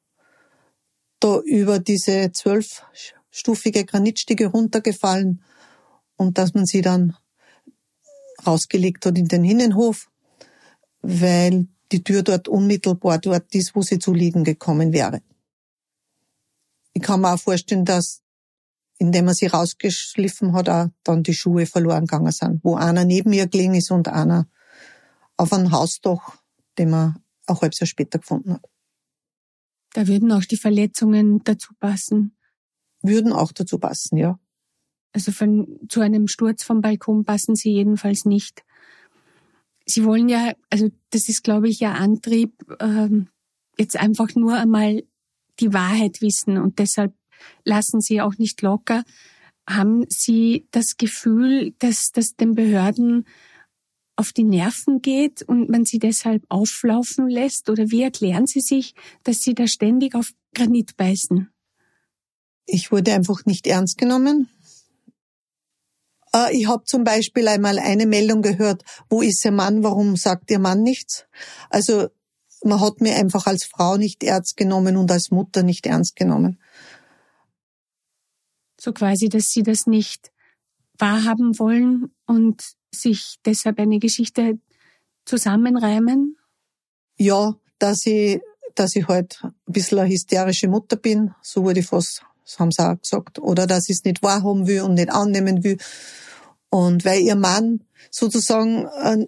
da 1.21 1.41
über 1.41 1.79
diese 1.79 2.31
zwölfstufige 2.33 3.85
Granitstiege 3.85 4.47
runtergefallen 4.47 5.43
und 6.17 6.39
dass 6.39 6.55
man 6.55 6.65
sie 6.65 6.81
dann 6.81 7.17
rausgelegt 8.47 9.05
hat 9.05 9.19
in 9.19 9.29
den 9.29 9.45
Innenhof, 9.45 10.11
weil 11.03 11.67
die 11.93 12.03
Tür 12.03 12.23
dort 12.23 12.49
unmittelbar 12.49 13.19
dort 13.19 13.55
ist, 13.55 13.75
wo 13.75 13.83
sie 13.83 13.99
zu 13.99 14.13
liegen 14.13 14.45
gekommen 14.45 14.93
wäre. 14.93 15.23
Ich 16.93 17.03
kann 17.03 17.21
mir 17.21 17.33
auch 17.33 17.39
vorstellen, 17.39 17.85
dass 17.85 18.23
indem 18.99 19.29
er 19.29 19.35
sie 19.35 19.47
rausgeschliffen 19.47 20.53
hat, 20.53 20.69
auch 20.69 20.89
dann 21.05 21.23
die 21.23 21.35
Schuhe 21.35 21.67
verloren 21.67 22.07
gegangen 22.07 22.33
sind, 22.33 22.63
wo 22.65 22.75
einer 22.75 23.05
neben 23.05 23.33
ihr 23.33 23.47
gelegen 23.47 23.75
ist 23.75 23.91
und 23.91 24.09
einer 24.09 24.49
auf 25.37 25.53
einem 25.53 25.71
Hausdach, 25.71 26.37
den 26.77 26.91
man 26.91 27.23
auch 27.47 27.63
halb 27.63 27.75
Jahr 27.75 27.87
später 27.87 28.19
gefunden 28.19 28.55
hat. 28.55 28.69
Da 29.95 30.07
würden 30.07 30.33
auch 30.33 30.45
die 30.45 30.57
Verletzungen 30.57 31.43
dazu 31.45 31.73
passen. 31.79 32.37
Würden 33.03 33.33
auch 33.33 33.53
dazu 33.53 33.79
passen, 33.79 34.17
ja. 34.19 34.39
Also 35.13 35.33
von, 35.33 35.79
zu 35.89 36.01
einem 36.01 36.29
Sturz 36.29 36.65
vom 36.65 36.83
Balkon 36.83 37.25
passen 37.25 37.55
sie 37.55 37.73
jedenfalls 37.73 38.25
nicht. 38.25 38.65
Sie 39.89 40.05
wollen 40.05 40.29
ja, 40.29 40.53
also 40.71 40.91
das 41.11 41.29
ist, 41.29 41.43
glaube 41.43 41.69
ich, 41.69 41.81
Ihr 41.81 41.95
Antrieb, 41.95 42.53
ähm, 42.81 43.29
jetzt 43.79 43.97
einfach 43.97 44.35
nur 44.35 44.55
einmal 44.55 45.03
die 45.61 45.73
Wahrheit 45.73 46.21
wissen 46.21 46.59
und 46.59 46.79
deshalb 46.79 47.15
lassen 47.65 48.01
Sie 48.01 48.21
auch 48.21 48.37
nicht 48.39 48.61
locker. 48.63 49.05
Haben 49.69 50.05
Sie 50.09 50.67
das 50.71 50.97
Gefühl, 50.97 51.75
dass 51.79 52.11
das 52.13 52.37
den 52.37 52.55
Behörden 52.55 53.25
auf 54.19 54.33
die 54.33 54.45
Nerven 54.45 55.01
geht 55.01 55.43
und 55.43 55.69
man 55.69 55.85
sie 55.85 56.01
deshalb 56.01 56.45
auflaufen 56.49 57.29
lässt? 57.29 57.71
Oder 57.71 57.91
wie 57.91 58.03
erklären 58.03 58.47
Sie 58.47 58.61
sich, 58.61 58.95
dass 59.23 59.39
Sie 59.39 59.55
da 59.55 59.69
ständig 59.69 60.15
auf 60.15 60.33
Granit 60.55 60.97
beißen? 60.97 61.49
Ich 62.67 62.91
wurde 62.91 63.15
einfach 63.15 63.47
nicht 63.47 63.67
ernst 63.67 63.97
genommen. 63.97 64.49
Äh, 66.35 66.57
ich 66.57 66.69
habe 66.69 66.85
zum 66.85 67.05
Beispiel 67.05 67.49
einmal 67.49 67.79
eine 67.79 68.07
Meldung 68.07 68.43
gehört, 68.43 68.85
wo 69.09 69.23
ist 69.23 69.45
Ihr 69.45 69.53
Mann, 69.53 69.83
warum 69.83 70.17
sagt 70.17 70.51
Ihr 70.51 70.59
Mann 70.59 70.83
nichts? 70.83 71.27
Also 71.71 72.09
man 72.65 72.81
hat 72.81 73.01
mir 73.01 73.15
einfach 73.17 73.47
als 73.47 73.65
Frau 73.65 73.97
nicht 73.97 74.23
ernst 74.25 74.57
genommen 74.57 74.97
und 74.97 75.11
als 75.11 75.31
Mutter 75.31 75.63
nicht 75.63 75.87
ernst 75.87 76.17
genommen. 76.17 76.61
So 78.81 78.93
quasi, 78.93 79.29
dass 79.29 79.51
Sie 79.51 79.63
das 79.63 79.87
nicht 79.87 80.33
wahrhaben 80.99 81.59
wollen 81.59 82.13
und 82.27 82.63
sich 82.93 83.37
deshalb 83.45 83.79
eine 83.79 83.99
Geschichte 83.99 84.59
zusammenreimen? 85.25 86.37
Ja, 87.17 87.55
dass 87.79 88.07
ich, 88.07 88.41
dass 88.75 88.97
ich 88.97 89.07
halt 89.09 89.41
ein 89.43 89.55
bisschen 89.67 89.99
eine 89.99 90.09
hysterische 90.09 90.69
Mutter 90.69 90.97
bin, 90.97 91.35
so 91.43 91.65
wurde 91.65 91.81
ich 91.81 91.87
fast, 91.87 92.23
das 92.49 92.59
haben 92.59 92.73
sie 92.73 92.83
auch 92.83 93.01
gesagt, 93.01 93.39
oder 93.39 93.67
dass 93.67 93.89
ich 93.89 93.99
es 93.99 94.05
nicht 94.05 94.23
wahrhaben 94.23 94.67
will 94.67 94.81
und 94.83 94.95
nicht 94.95 95.11
annehmen 95.11 95.63
will. 95.63 95.79
Und 96.71 97.05
weil 97.05 97.21
ihr 97.21 97.37
Mann 97.37 97.85
sozusagen 98.11 98.87
äh, 99.03 99.27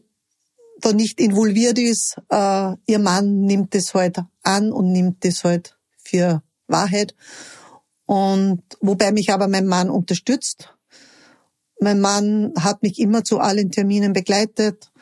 da 0.80 0.92
nicht 0.92 1.20
involviert 1.20 1.78
ist, 1.78 2.16
äh, 2.30 2.74
ihr 2.87 2.98
Mann 2.98 3.42
nimmt 3.42 3.74
es 3.74 3.94
halt 3.94 4.18
an 4.42 4.72
und 4.72 4.90
nimmt 4.90 5.24
es 5.24 5.44
halt 5.44 5.76
für 5.98 6.42
Wahrheit. 6.66 7.14
Und 8.06 8.62
wobei 8.80 9.12
mich 9.12 9.33
aber 9.33 9.48
mein 9.48 9.66
Mann 9.66 9.90
unterstützt 9.90 10.74
mein 11.80 12.00
Mann 12.00 12.52
hat 12.59 12.83
mich 12.83 12.98
immer 12.98 13.24
zu 13.24 13.40
allen 13.40 13.70
Terminen 13.70 14.12
begleitet 14.12 14.92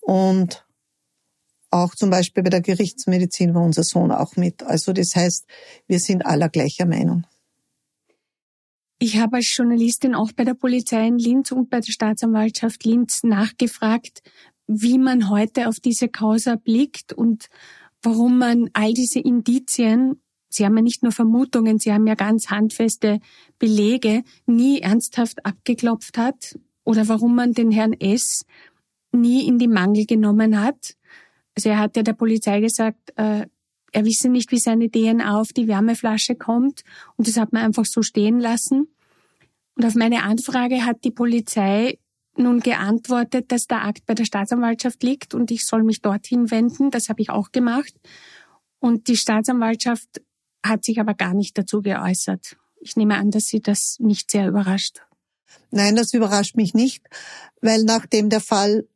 und 0.00 0.64
auch 1.70 1.94
zum 1.94 2.08
Beispiel 2.08 2.42
bei 2.42 2.50
der 2.50 2.62
Gerichtsmedizin 2.62 3.54
war 3.54 3.62
unser 3.62 3.84
Sohn 3.84 4.10
auch 4.10 4.36
mit. 4.36 4.62
Also 4.62 4.94
das 4.94 5.14
heißt, 5.14 5.44
wir 5.86 6.00
sind 6.00 6.24
aller 6.24 6.48
gleicher 6.48 6.86
Meinung. 6.86 7.24
Ich 8.98 9.18
habe 9.18 9.36
als 9.36 9.56
Journalistin 9.56 10.14
auch 10.14 10.32
bei 10.32 10.44
der 10.44 10.54
Polizei 10.54 11.06
in 11.06 11.18
Linz 11.18 11.52
und 11.52 11.70
bei 11.70 11.80
der 11.80 11.92
Staatsanwaltschaft 11.92 12.84
Linz 12.84 13.22
nachgefragt, 13.22 14.22
wie 14.66 14.98
man 14.98 15.30
heute 15.30 15.68
auf 15.68 15.80
diese 15.80 16.08
Causa 16.08 16.56
blickt 16.56 17.12
und 17.12 17.48
warum 18.02 18.38
man 18.38 18.70
all 18.72 18.92
diese 18.92 19.20
Indizien 19.20 20.20
Sie 20.50 20.64
haben 20.64 20.76
ja 20.76 20.82
nicht 20.82 21.02
nur 21.02 21.12
Vermutungen, 21.12 21.78
Sie 21.78 21.92
haben 21.92 22.06
ja 22.06 22.14
ganz 22.14 22.50
handfeste 22.50 23.20
Belege, 23.58 24.22
nie 24.46 24.80
ernsthaft 24.80 25.44
abgeklopft 25.44 26.16
hat 26.16 26.58
oder 26.84 27.08
warum 27.08 27.34
man 27.34 27.52
den 27.52 27.70
Herrn 27.70 27.92
S. 27.92 28.44
nie 29.12 29.46
in 29.46 29.58
die 29.58 29.68
Mangel 29.68 30.06
genommen 30.06 30.60
hat. 30.60 30.94
Also 31.54 31.68
er 31.68 31.78
hat 31.78 31.96
ja 31.96 32.02
der 32.02 32.14
Polizei 32.14 32.60
gesagt, 32.60 33.12
äh, 33.16 33.46
er 33.92 34.04
wisse 34.04 34.28
nicht, 34.28 34.50
wie 34.52 34.58
seine 34.58 34.90
DNA 34.90 35.40
auf 35.40 35.52
die 35.52 35.68
Wärmeflasche 35.68 36.34
kommt 36.34 36.82
und 37.16 37.28
das 37.28 37.36
hat 37.36 37.52
man 37.52 37.64
einfach 37.64 37.84
so 37.84 38.02
stehen 38.02 38.40
lassen. 38.40 38.88
Und 39.74 39.84
auf 39.84 39.94
meine 39.94 40.24
Anfrage 40.24 40.84
hat 40.84 41.04
die 41.04 41.10
Polizei 41.10 41.98
nun 42.36 42.60
geantwortet, 42.60 43.50
dass 43.52 43.66
der 43.66 43.84
Akt 43.84 44.06
bei 44.06 44.14
der 44.14 44.24
Staatsanwaltschaft 44.24 45.02
liegt 45.02 45.34
und 45.34 45.50
ich 45.50 45.66
soll 45.66 45.82
mich 45.82 46.02
dorthin 46.02 46.50
wenden. 46.50 46.90
Das 46.90 47.08
habe 47.08 47.22
ich 47.22 47.30
auch 47.30 47.52
gemacht. 47.52 47.94
Und 48.80 49.08
die 49.08 49.16
Staatsanwaltschaft 49.16 50.22
hat 50.64 50.84
sich 50.84 51.00
aber 51.00 51.14
gar 51.14 51.34
nicht 51.34 51.56
dazu 51.58 51.82
geäußert. 51.82 52.56
Ich 52.80 52.96
nehme 52.96 53.16
an, 53.16 53.30
dass 53.30 53.46
Sie 53.46 53.60
das 53.60 53.96
nicht 53.98 54.30
sehr 54.30 54.48
überrascht. 54.48 55.02
Nein, 55.70 55.96
das 55.96 56.12
überrascht 56.14 56.56
mich 56.56 56.74
nicht, 56.74 57.04
weil 57.60 57.82
nachdem 57.84 58.30
der 58.30 58.40
Fall 58.40 58.86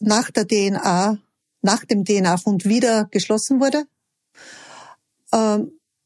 nach 0.00 0.30
der 0.30 0.46
DNA, 0.46 1.18
nach 1.62 1.84
dem 1.84 2.04
DNA-Fund 2.04 2.64
wieder 2.64 3.06
geschlossen 3.10 3.60
wurde, 3.60 3.84
äh, 5.34 5.58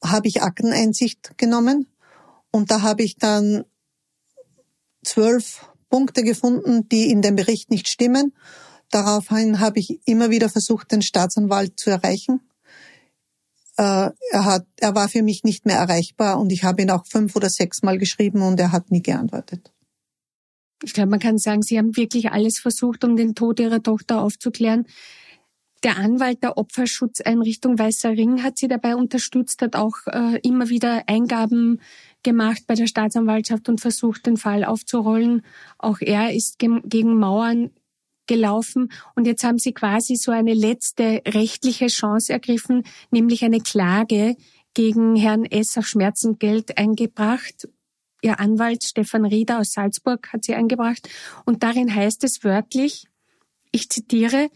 habe 0.03 0.29
ich 0.29 0.43
Akteneinsicht 0.43 1.37
genommen 1.37 1.87
und 2.51 2.71
da 2.71 2.83
habe 2.83 3.03
ich 3.03 3.17
dann 3.17 3.65
zwölf 5.05 5.67
Punkte 5.91 6.23
gefunden, 6.23 6.89
die 6.89 7.11
in 7.11 7.23
dem 7.23 7.37
Bericht 7.37 7.71
nicht 7.71 7.89
stimmen. 7.89 8.35
Daraufhin 8.91 9.61
habe 9.61 9.79
ich 9.79 10.01
immer 10.07 10.31
wieder 10.31 10.49
versucht, 10.49 10.93
den 10.93 11.03
Staatsanwalt 11.03 11.79
zu 11.79 11.91
erreichen 11.91 12.41
äh, 13.79 14.11
er 14.31 14.45
hat, 14.45 14.67
er 14.81 14.95
war 14.95 15.09
für 15.09 15.23
mich 15.23 15.45
nicht 15.45 15.65
mehr 15.65 15.77
erreichbar 15.77 16.41
und 16.41 16.51
ich 16.51 16.65
habe 16.65 16.83
ihn 16.83 16.91
auch 16.91 17.07
fünf 17.07 17.37
oder 17.37 17.49
sechs 17.49 17.83
Mal 17.83 17.97
geschrieben 17.97 18.43
und 18.43 18.59
er 18.59 18.73
hat 18.73 18.91
nie 18.91 19.03
geantwortet. 19.03 19.73
Ich 20.83 20.93
glaube, 20.93 21.11
man 21.11 21.21
kann 21.21 21.39
sagen, 21.39 21.63
Sie 21.63 21.79
haben 21.79 21.97
wirklich 21.97 22.31
alles 22.31 22.59
versucht, 22.59 23.05
um 23.05 23.17
den 23.17 23.35
Tod 23.35 23.61
Ihrer 23.61 23.83
Tochter 23.83 24.21
aufzuklären. 24.21 24.87
Der 25.85 25.97
Anwalt 25.97 26.43
der 26.43 26.59
Opferschutzeinrichtung 26.59 27.79
Weißer 27.79 28.11
Ring 28.11 28.43
hat 28.43 28.59
Sie 28.59 28.67
dabei 28.67 28.97
unterstützt, 28.97 29.63
hat 29.63 29.77
auch 29.77 29.95
äh, 30.07 30.41
immer 30.43 30.69
wieder 30.69 31.05
Eingaben 31.07 31.81
gemacht 32.25 32.65
bei 32.67 32.75
der 32.75 32.89
Staatsanwaltschaft 32.89 33.69
und 33.69 33.81
versucht, 33.81 34.27
den 34.27 34.37
Fall 34.37 34.65
aufzurollen. 34.65 35.43
Auch 35.79 36.01
er 36.01 36.35
ist 36.35 36.59
gegen 36.59 37.17
Mauern 37.17 37.71
gelaufen 38.27 38.93
und 39.15 39.27
jetzt 39.27 39.43
haben 39.43 39.59
sie 39.59 39.73
quasi 39.73 40.17
so 40.17 40.33
eine 40.33 40.53
letzte 40.53 41.23
rechtliche 41.27 41.87
Chance 41.87 42.33
ergriffen, 42.33 42.85
nämlich 43.11 43.45
eine 43.45 43.61
Klage 43.61 44.37
gegen 44.75 45.17
Herrn 45.17 45.45
S. 45.45 45.79
auf 45.79 45.87
Schmerzengeld 45.87 46.77
eingebracht. 46.77 47.69
Ihr 48.21 48.39
Anwalt 48.39 48.85
Stefan 48.85 49.25
Rieder 49.25 49.61
aus 49.61 49.73
Salzburg 49.73 50.33
hat 50.33 50.45
sie 50.45 50.55
eingebracht 50.55 51.09
und 51.47 51.63
darin 51.63 51.93
heißt 51.93 52.23
es 52.25 52.45
wörtlich, 52.45 53.07
ich 53.71 53.89
zitiere, 53.89 54.51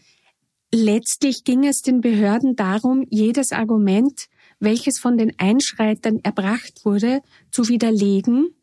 letztlich 0.73 1.43
ging 1.43 1.65
es 1.65 1.83
den 1.83 2.01
Behörden 2.01 2.55
darum, 2.55 3.05
jedes 3.09 3.51
Argument, 3.51 4.27
welches 4.59 4.99
von 4.99 5.17
den 5.17 5.33
Einschreitern 5.37 6.19
erbracht 6.23 6.83
wurde, 6.83 7.21
zu 7.51 7.69
widerlegen, 7.69 8.55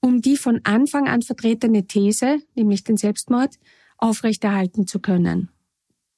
um 0.00 0.22
die 0.22 0.36
von 0.36 0.60
Anfang 0.62 1.08
an 1.08 1.22
vertretene 1.22 1.86
These, 1.86 2.38
nämlich 2.54 2.84
den 2.84 2.96
Selbstmord, 2.96 3.56
aufrechterhalten 3.98 4.86
zu 4.86 5.00
können. 5.00 5.50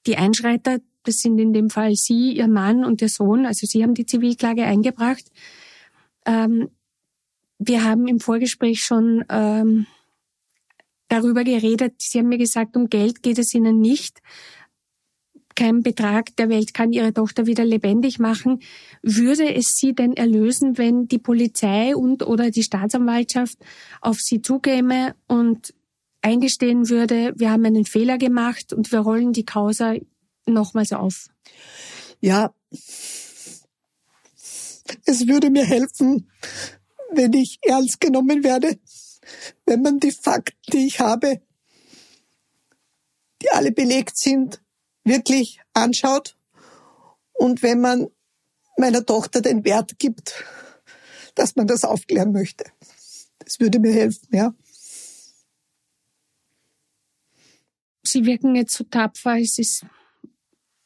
Die 0.07 0.16
Einschreiter, 0.16 0.81
das 1.05 1.16
sind 1.16 1.38
in 1.38 1.53
dem 1.53 1.71
Fall 1.71 1.95
Sie, 1.95 2.37
Ihr 2.37 2.49
Mann 2.49 2.85
und 2.85 3.01
Ihr 3.01 3.09
Sohn, 3.09 3.47
also 3.47 3.66
Sie 3.66 3.83
haben 3.83 3.95
die 3.95 4.07
Zivilklage 4.07 4.64
eingebracht. 4.64 5.25
Ähm, 6.27 6.68
wir 7.59 7.85
haben 7.85 8.07
im 8.07 8.21
Vorgespräch 8.21 8.83
schon 8.83 9.25
ähm, 9.31 9.87
darüber 11.09 11.45
geredet. 11.45 11.95
Sie 11.99 12.18
haben 12.18 12.29
mir 12.29 12.38
gesagt, 12.38 12.77
um 12.77 12.88
Geld 12.88 13.23
geht 13.23 13.38
es 13.38 13.55
Ihnen 13.55 13.81
nicht. 13.81 14.21
Kein 15.54 15.82
Betrag 15.82 16.34
der 16.36 16.48
Welt 16.48 16.74
kann 16.74 16.92
ihre 16.92 17.12
Tochter 17.12 17.46
wieder 17.46 17.64
lebendig 17.64 18.18
machen. 18.18 18.60
Würde 19.02 19.54
es 19.54 19.76
sie 19.76 19.94
denn 19.94 20.14
erlösen, 20.14 20.78
wenn 20.78 21.08
die 21.08 21.18
Polizei 21.18 21.94
und 21.94 22.22
oder 22.22 22.50
die 22.50 22.62
Staatsanwaltschaft 22.62 23.58
auf 24.00 24.18
sie 24.18 24.42
zukäme 24.42 25.14
und 25.26 25.74
eingestehen 26.22 26.88
würde, 26.88 27.32
wir 27.36 27.50
haben 27.50 27.64
einen 27.64 27.84
Fehler 27.84 28.16
gemacht 28.16 28.72
und 28.72 28.92
wir 28.92 29.00
rollen 29.00 29.32
die 29.32 29.44
Causa 29.44 29.94
nochmals 30.46 30.92
auf? 30.92 31.28
Ja, 32.20 32.54
es 35.04 35.26
würde 35.26 35.50
mir 35.50 35.64
helfen, 35.64 36.30
wenn 37.12 37.32
ich 37.32 37.58
ernst 37.62 38.00
genommen 38.00 38.44
werde, 38.44 38.78
wenn 39.66 39.82
man 39.82 40.00
die 40.00 40.12
Fakten, 40.12 40.56
die 40.72 40.86
ich 40.86 41.00
habe, 41.00 41.42
die 43.42 43.50
alle 43.50 43.72
belegt 43.72 44.16
sind, 44.16 44.62
wirklich 45.04 45.60
anschaut 45.74 46.36
und 47.32 47.62
wenn 47.62 47.80
man 47.80 48.08
meiner 48.76 49.04
Tochter 49.04 49.40
den 49.40 49.64
Wert 49.64 49.98
gibt, 49.98 50.44
dass 51.34 51.56
man 51.56 51.66
das 51.66 51.84
aufklären 51.84 52.32
möchte. 52.32 52.64
Das 53.38 53.60
würde 53.60 53.78
mir 53.78 53.92
helfen, 53.92 54.28
ja. 54.32 54.54
Sie 58.02 58.24
wirken 58.24 58.54
jetzt 58.54 58.74
so 58.74 58.84
tapfer. 58.84 59.38
Es 59.38 59.58
ist, 59.58 59.86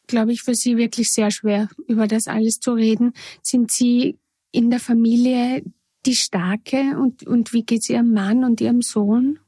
glaube 0.07 0.33
ich, 0.33 0.43
für 0.43 0.55
Sie 0.55 0.77
wirklich 0.77 1.13
sehr 1.13 1.31
schwer, 1.31 1.69
über 1.89 2.07
das 2.07 2.29
alles 2.29 2.61
zu 2.61 2.73
reden. 2.73 3.15
Sind 3.43 3.71
Sie 3.71 4.19
in 4.53 4.71
der 4.71 4.81
Familie 4.81 5.63
die 6.05 6.15
Starke 6.15 6.97
und, 6.99 7.27
und 7.27 7.53
wie 7.53 7.65
geht's 7.65 7.89
Ihrem 7.89 8.13
Mann 8.13 8.45
und 8.45 8.61
Ihrem 8.61 8.83
Sohn? 8.83 9.41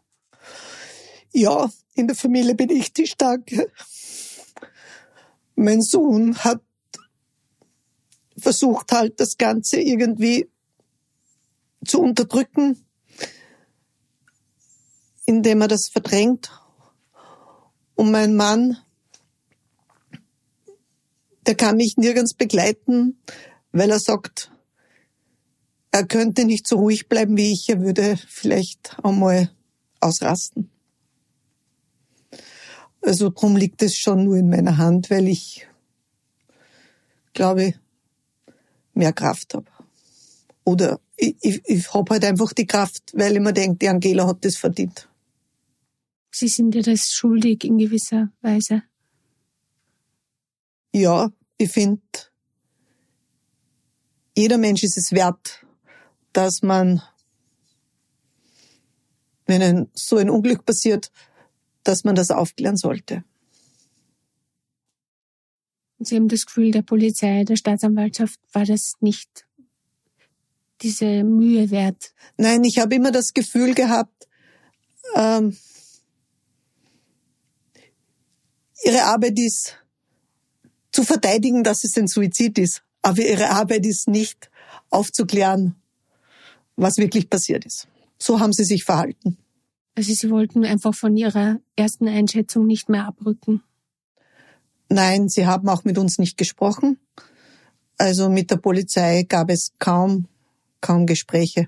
Ja, 1.32 1.70
in 1.94 2.08
der 2.08 2.16
Familie 2.16 2.54
bin 2.54 2.70
ich 2.70 2.92
die 2.92 3.06
Starke. 3.06 3.70
Mein 5.60 5.82
Sohn 5.82 6.38
hat 6.38 6.62
versucht 8.38 8.92
halt 8.92 9.18
das 9.18 9.36
Ganze 9.36 9.80
irgendwie 9.80 10.48
zu 11.84 12.00
unterdrücken, 12.00 12.86
indem 15.26 15.62
er 15.62 15.66
das 15.66 15.88
verdrängt. 15.88 16.52
Und 17.96 18.12
mein 18.12 18.36
Mann, 18.36 18.76
der 21.46 21.56
kann 21.56 21.76
mich 21.76 21.96
nirgends 21.96 22.34
begleiten, 22.34 23.20
weil 23.72 23.90
er 23.90 23.98
sagt, 23.98 24.52
er 25.90 26.06
könnte 26.06 26.44
nicht 26.44 26.68
so 26.68 26.76
ruhig 26.76 27.08
bleiben 27.08 27.36
wie 27.36 27.52
ich, 27.52 27.68
er 27.68 27.80
würde 27.80 28.16
vielleicht 28.28 28.96
einmal 29.02 29.50
ausrasten. 29.98 30.70
Also 33.00 33.30
drum 33.30 33.56
liegt 33.56 33.82
es 33.82 33.96
schon 33.96 34.24
nur 34.24 34.36
in 34.36 34.48
meiner 34.48 34.76
Hand, 34.76 35.10
weil 35.10 35.28
ich 35.28 35.66
glaube, 37.32 37.74
mehr 38.94 39.12
Kraft 39.12 39.54
habe. 39.54 39.66
Oder 40.64 41.00
ich, 41.16 41.36
ich, 41.40 41.62
ich 41.64 41.94
habe 41.94 42.14
halt 42.14 42.24
einfach 42.24 42.52
die 42.52 42.66
Kraft, 42.66 43.12
weil 43.14 43.34
ich 43.34 43.40
mir 43.40 43.52
denke, 43.52 43.78
die 43.78 43.88
Angela 43.88 44.26
hat 44.26 44.44
das 44.44 44.56
verdient. 44.56 45.08
Sie 46.30 46.48
sind 46.48 46.72
dir 46.72 46.82
das 46.82 47.10
schuldig 47.10 47.64
in 47.64 47.78
gewisser 47.78 48.30
Weise. 48.42 48.82
Ja, 50.92 51.30
ich 51.56 51.70
finde, 51.70 52.02
jeder 54.36 54.58
Mensch 54.58 54.82
ist 54.82 54.98
es 54.98 55.12
wert, 55.12 55.64
dass 56.32 56.62
man, 56.62 57.02
wenn 59.46 59.62
ein, 59.62 59.90
so 59.94 60.16
ein 60.16 60.30
Unglück 60.30 60.64
passiert, 60.64 61.10
dass 61.88 62.04
man 62.04 62.14
das 62.14 62.30
aufklären 62.30 62.76
sollte. 62.76 63.24
Sie 66.00 66.16
haben 66.16 66.28
das 66.28 66.44
Gefühl, 66.44 66.70
der 66.70 66.82
Polizei, 66.82 67.44
der 67.44 67.56
Staatsanwaltschaft 67.56 68.38
war 68.52 68.66
das 68.66 68.92
nicht 69.00 69.46
diese 70.82 71.24
Mühe 71.24 71.70
wert? 71.70 72.12
Nein, 72.36 72.62
ich 72.62 72.78
habe 72.78 72.94
immer 72.94 73.10
das 73.10 73.32
Gefühl 73.32 73.74
gehabt, 73.74 74.28
ähm, 75.16 75.56
ihre 78.84 79.04
Arbeit 79.04 79.38
ist 79.38 79.76
zu 80.92 81.02
verteidigen, 81.02 81.64
dass 81.64 81.84
es 81.84 81.96
ein 81.96 82.06
Suizid 82.06 82.58
ist. 82.58 82.82
Aber 83.00 83.22
ihre 83.22 83.48
Arbeit 83.48 83.86
ist 83.86 84.08
nicht 84.08 84.50
aufzuklären, 84.90 85.74
was 86.76 86.98
wirklich 86.98 87.30
passiert 87.30 87.64
ist. 87.64 87.88
So 88.18 88.38
haben 88.38 88.52
sie 88.52 88.64
sich 88.64 88.84
verhalten. 88.84 89.38
Also 89.98 90.14
Sie 90.14 90.30
wollten 90.30 90.64
einfach 90.64 90.94
von 90.94 91.16
Ihrer 91.16 91.58
ersten 91.74 92.06
Einschätzung 92.06 92.68
nicht 92.68 92.88
mehr 92.88 93.04
abrücken? 93.04 93.64
Nein, 94.88 95.28
Sie 95.28 95.44
haben 95.44 95.68
auch 95.68 95.82
mit 95.82 95.98
uns 95.98 96.18
nicht 96.18 96.38
gesprochen. 96.38 97.00
Also 97.96 98.30
mit 98.30 98.52
der 98.52 98.58
Polizei 98.58 99.24
gab 99.24 99.50
es 99.50 99.72
kaum, 99.80 100.28
kaum 100.80 101.04
Gespräche. 101.04 101.66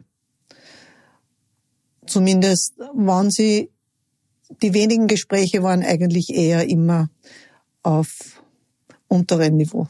Zumindest 2.06 2.78
waren 2.94 3.32
sie, 3.32 3.72
die 4.62 4.74
wenigen 4.74 5.08
Gespräche 5.08 5.64
waren 5.64 5.82
eigentlich 5.82 6.30
eher 6.30 6.68
immer 6.68 7.10
auf 7.82 8.44
unterem 9.08 9.56
Niveau. 9.56 9.88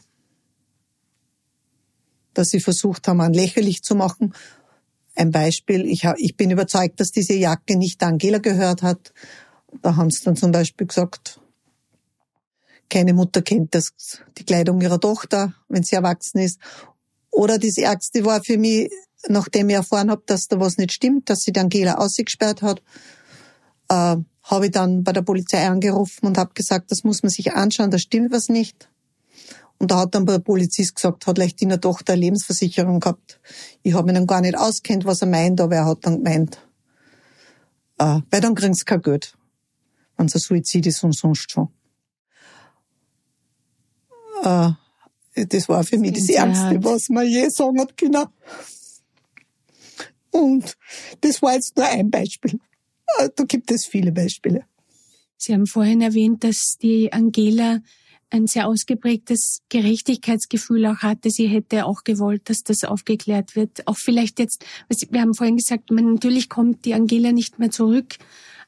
Dass 2.33 2.49
sie 2.49 2.59
versucht 2.59 3.07
haben, 3.07 3.21
an 3.21 3.33
lächerlich 3.33 3.83
zu 3.83 3.93
machen 3.93 4.33
ein 5.15 5.31
Beispiel, 5.31 5.85
ich, 5.85 6.03
ich 6.17 6.35
bin 6.35 6.51
überzeugt, 6.51 6.99
dass 6.99 7.11
diese 7.11 7.33
Jacke 7.33 7.77
nicht 7.77 8.01
Angela 8.03 8.37
gehört 8.39 8.81
hat. 8.81 9.13
Da 9.81 9.95
haben 9.95 10.09
sie 10.09 10.23
dann 10.23 10.35
zum 10.35 10.51
Beispiel 10.51 10.87
gesagt, 10.87 11.39
keine 12.89 13.13
Mutter 13.13 13.41
kennt 13.41 13.73
das, 13.73 13.91
die 14.37 14.43
Kleidung 14.43 14.81
ihrer 14.81 14.99
Tochter, 14.99 15.53
wenn 15.69 15.83
sie 15.83 15.95
erwachsen 15.95 16.39
ist. 16.39 16.59
Oder 17.31 17.57
das 17.57 17.77
Ärgste 17.77 18.25
war 18.25 18.43
für 18.43 18.57
mich, 18.57 18.91
nachdem 19.27 19.69
ich 19.69 19.75
erfahren 19.75 20.11
habe, 20.11 20.23
dass 20.25 20.47
da 20.47 20.59
was 20.59 20.77
nicht 20.77 20.91
stimmt, 20.91 21.29
dass 21.29 21.41
sie 21.41 21.53
die 21.53 21.59
Angela 21.59 21.95
ausgesperrt 21.95 22.61
hat, 22.61 22.81
äh, 23.89 24.17
habe 24.43 24.65
ich 24.65 24.71
dann 24.71 25.03
bei 25.03 25.13
der 25.13 25.21
Polizei 25.21 25.67
angerufen 25.67 26.25
und 26.25 26.37
habe 26.37 26.53
gesagt, 26.53 26.91
das 26.91 27.03
muss 27.03 27.23
man 27.23 27.29
sich 27.29 27.53
anschauen, 27.53 27.91
da 27.91 27.97
stimmt 27.97 28.31
was 28.31 28.49
nicht. 28.49 28.90
Und 29.81 29.89
da 29.89 30.01
hat 30.01 30.13
dann 30.13 30.27
der 30.27 30.37
Polizist 30.37 30.93
gesagt, 30.93 31.25
hat 31.25 31.39
leicht 31.39 31.59
in 31.63 31.69
der 31.69 31.81
Tochter 31.81 32.13
eine 32.13 32.21
Lebensversicherung 32.21 32.99
gehabt. 32.99 33.39
Ich 33.81 33.95
habe 33.95 34.11
ihn 34.11 34.27
gar 34.27 34.41
nicht 34.41 34.55
auskennt, 34.55 35.05
was 35.05 35.23
er 35.23 35.27
meint, 35.27 35.59
aber 35.59 35.75
er 35.77 35.85
hat 35.85 36.05
dann 36.05 36.23
gemeint, 36.23 36.59
äh, 37.97 38.19
weil 38.29 38.41
dann 38.41 38.53
kriegen 38.53 38.75
sie 38.75 38.85
kein 38.85 39.01
Geld, 39.01 39.35
wenn 40.17 40.27
es 40.27 40.35
ein 40.35 40.39
Suizid 40.39 40.85
ist 40.85 41.03
und 41.03 41.15
sonst 41.15 41.51
schon. 41.51 41.69
Äh, 44.43 44.73
das 45.47 45.67
war 45.67 45.83
für 45.83 45.97
mich 45.97 46.13
das 46.13 46.29
Ärgste, 46.29 46.83
was 46.83 47.09
man 47.09 47.25
je 47.25 47.49
sagen 47.49 47.81
hat 47.81 47.97
können. 47.97 48.27
Und 50.29 50.77
das 51.21 51.41
war 51.41 51.55
jetzt 51.55 51.75
nur 51.75 51.87
ein 51.87 52.11
Beispiel. 52.11 52.59
Äh, 53.17 53.29
da 53.35 53.45
gibt 53.45 53.71
es 53.71 53.87
viele 53.87 54.11
Beispiele. 54.11 54.63
Sie 55.37 55.55
haben 55.55 55.65
vorhin 55.65 56.01
erwähnt, 56.01 56.43
dass 56.43 56.77
die 56.79 57.11
Angela 57.11 57.79
ein 58.31 58.47
sehr 58.47 58.67
ausgeprägtes 58.67 59.61
Gerechtigkeitsgefühl 59.69 60.85
auch 60.87 60.97
hatte. 60.97 61.29
Sie 61.29 61.47
hätte 61.47 61.85
auch 61.85 62.03
gewollt, 62.03 62.49
dass 62.49 62.63
das 62.63 62.83
aufgeklärt 62.83 63.55
wird. 63.55 63.87
Auch 63.87 63.97
vielleicht 63.97 64.39
jetzt, 64.39 64.65
wir 65.09 65.21
haben 65.21 65.33
vorhin 65.33 65.57
gesagt, 65.57 65.91
man, 65.91 66.13
natürlich 66.13 66.49
kommt 66.49 66.85
die 66.85 66.93
Angela 66.93 67.31
nicht 67.31 67.59
mehr 67.59 67.71
zurück, 67.71 68.15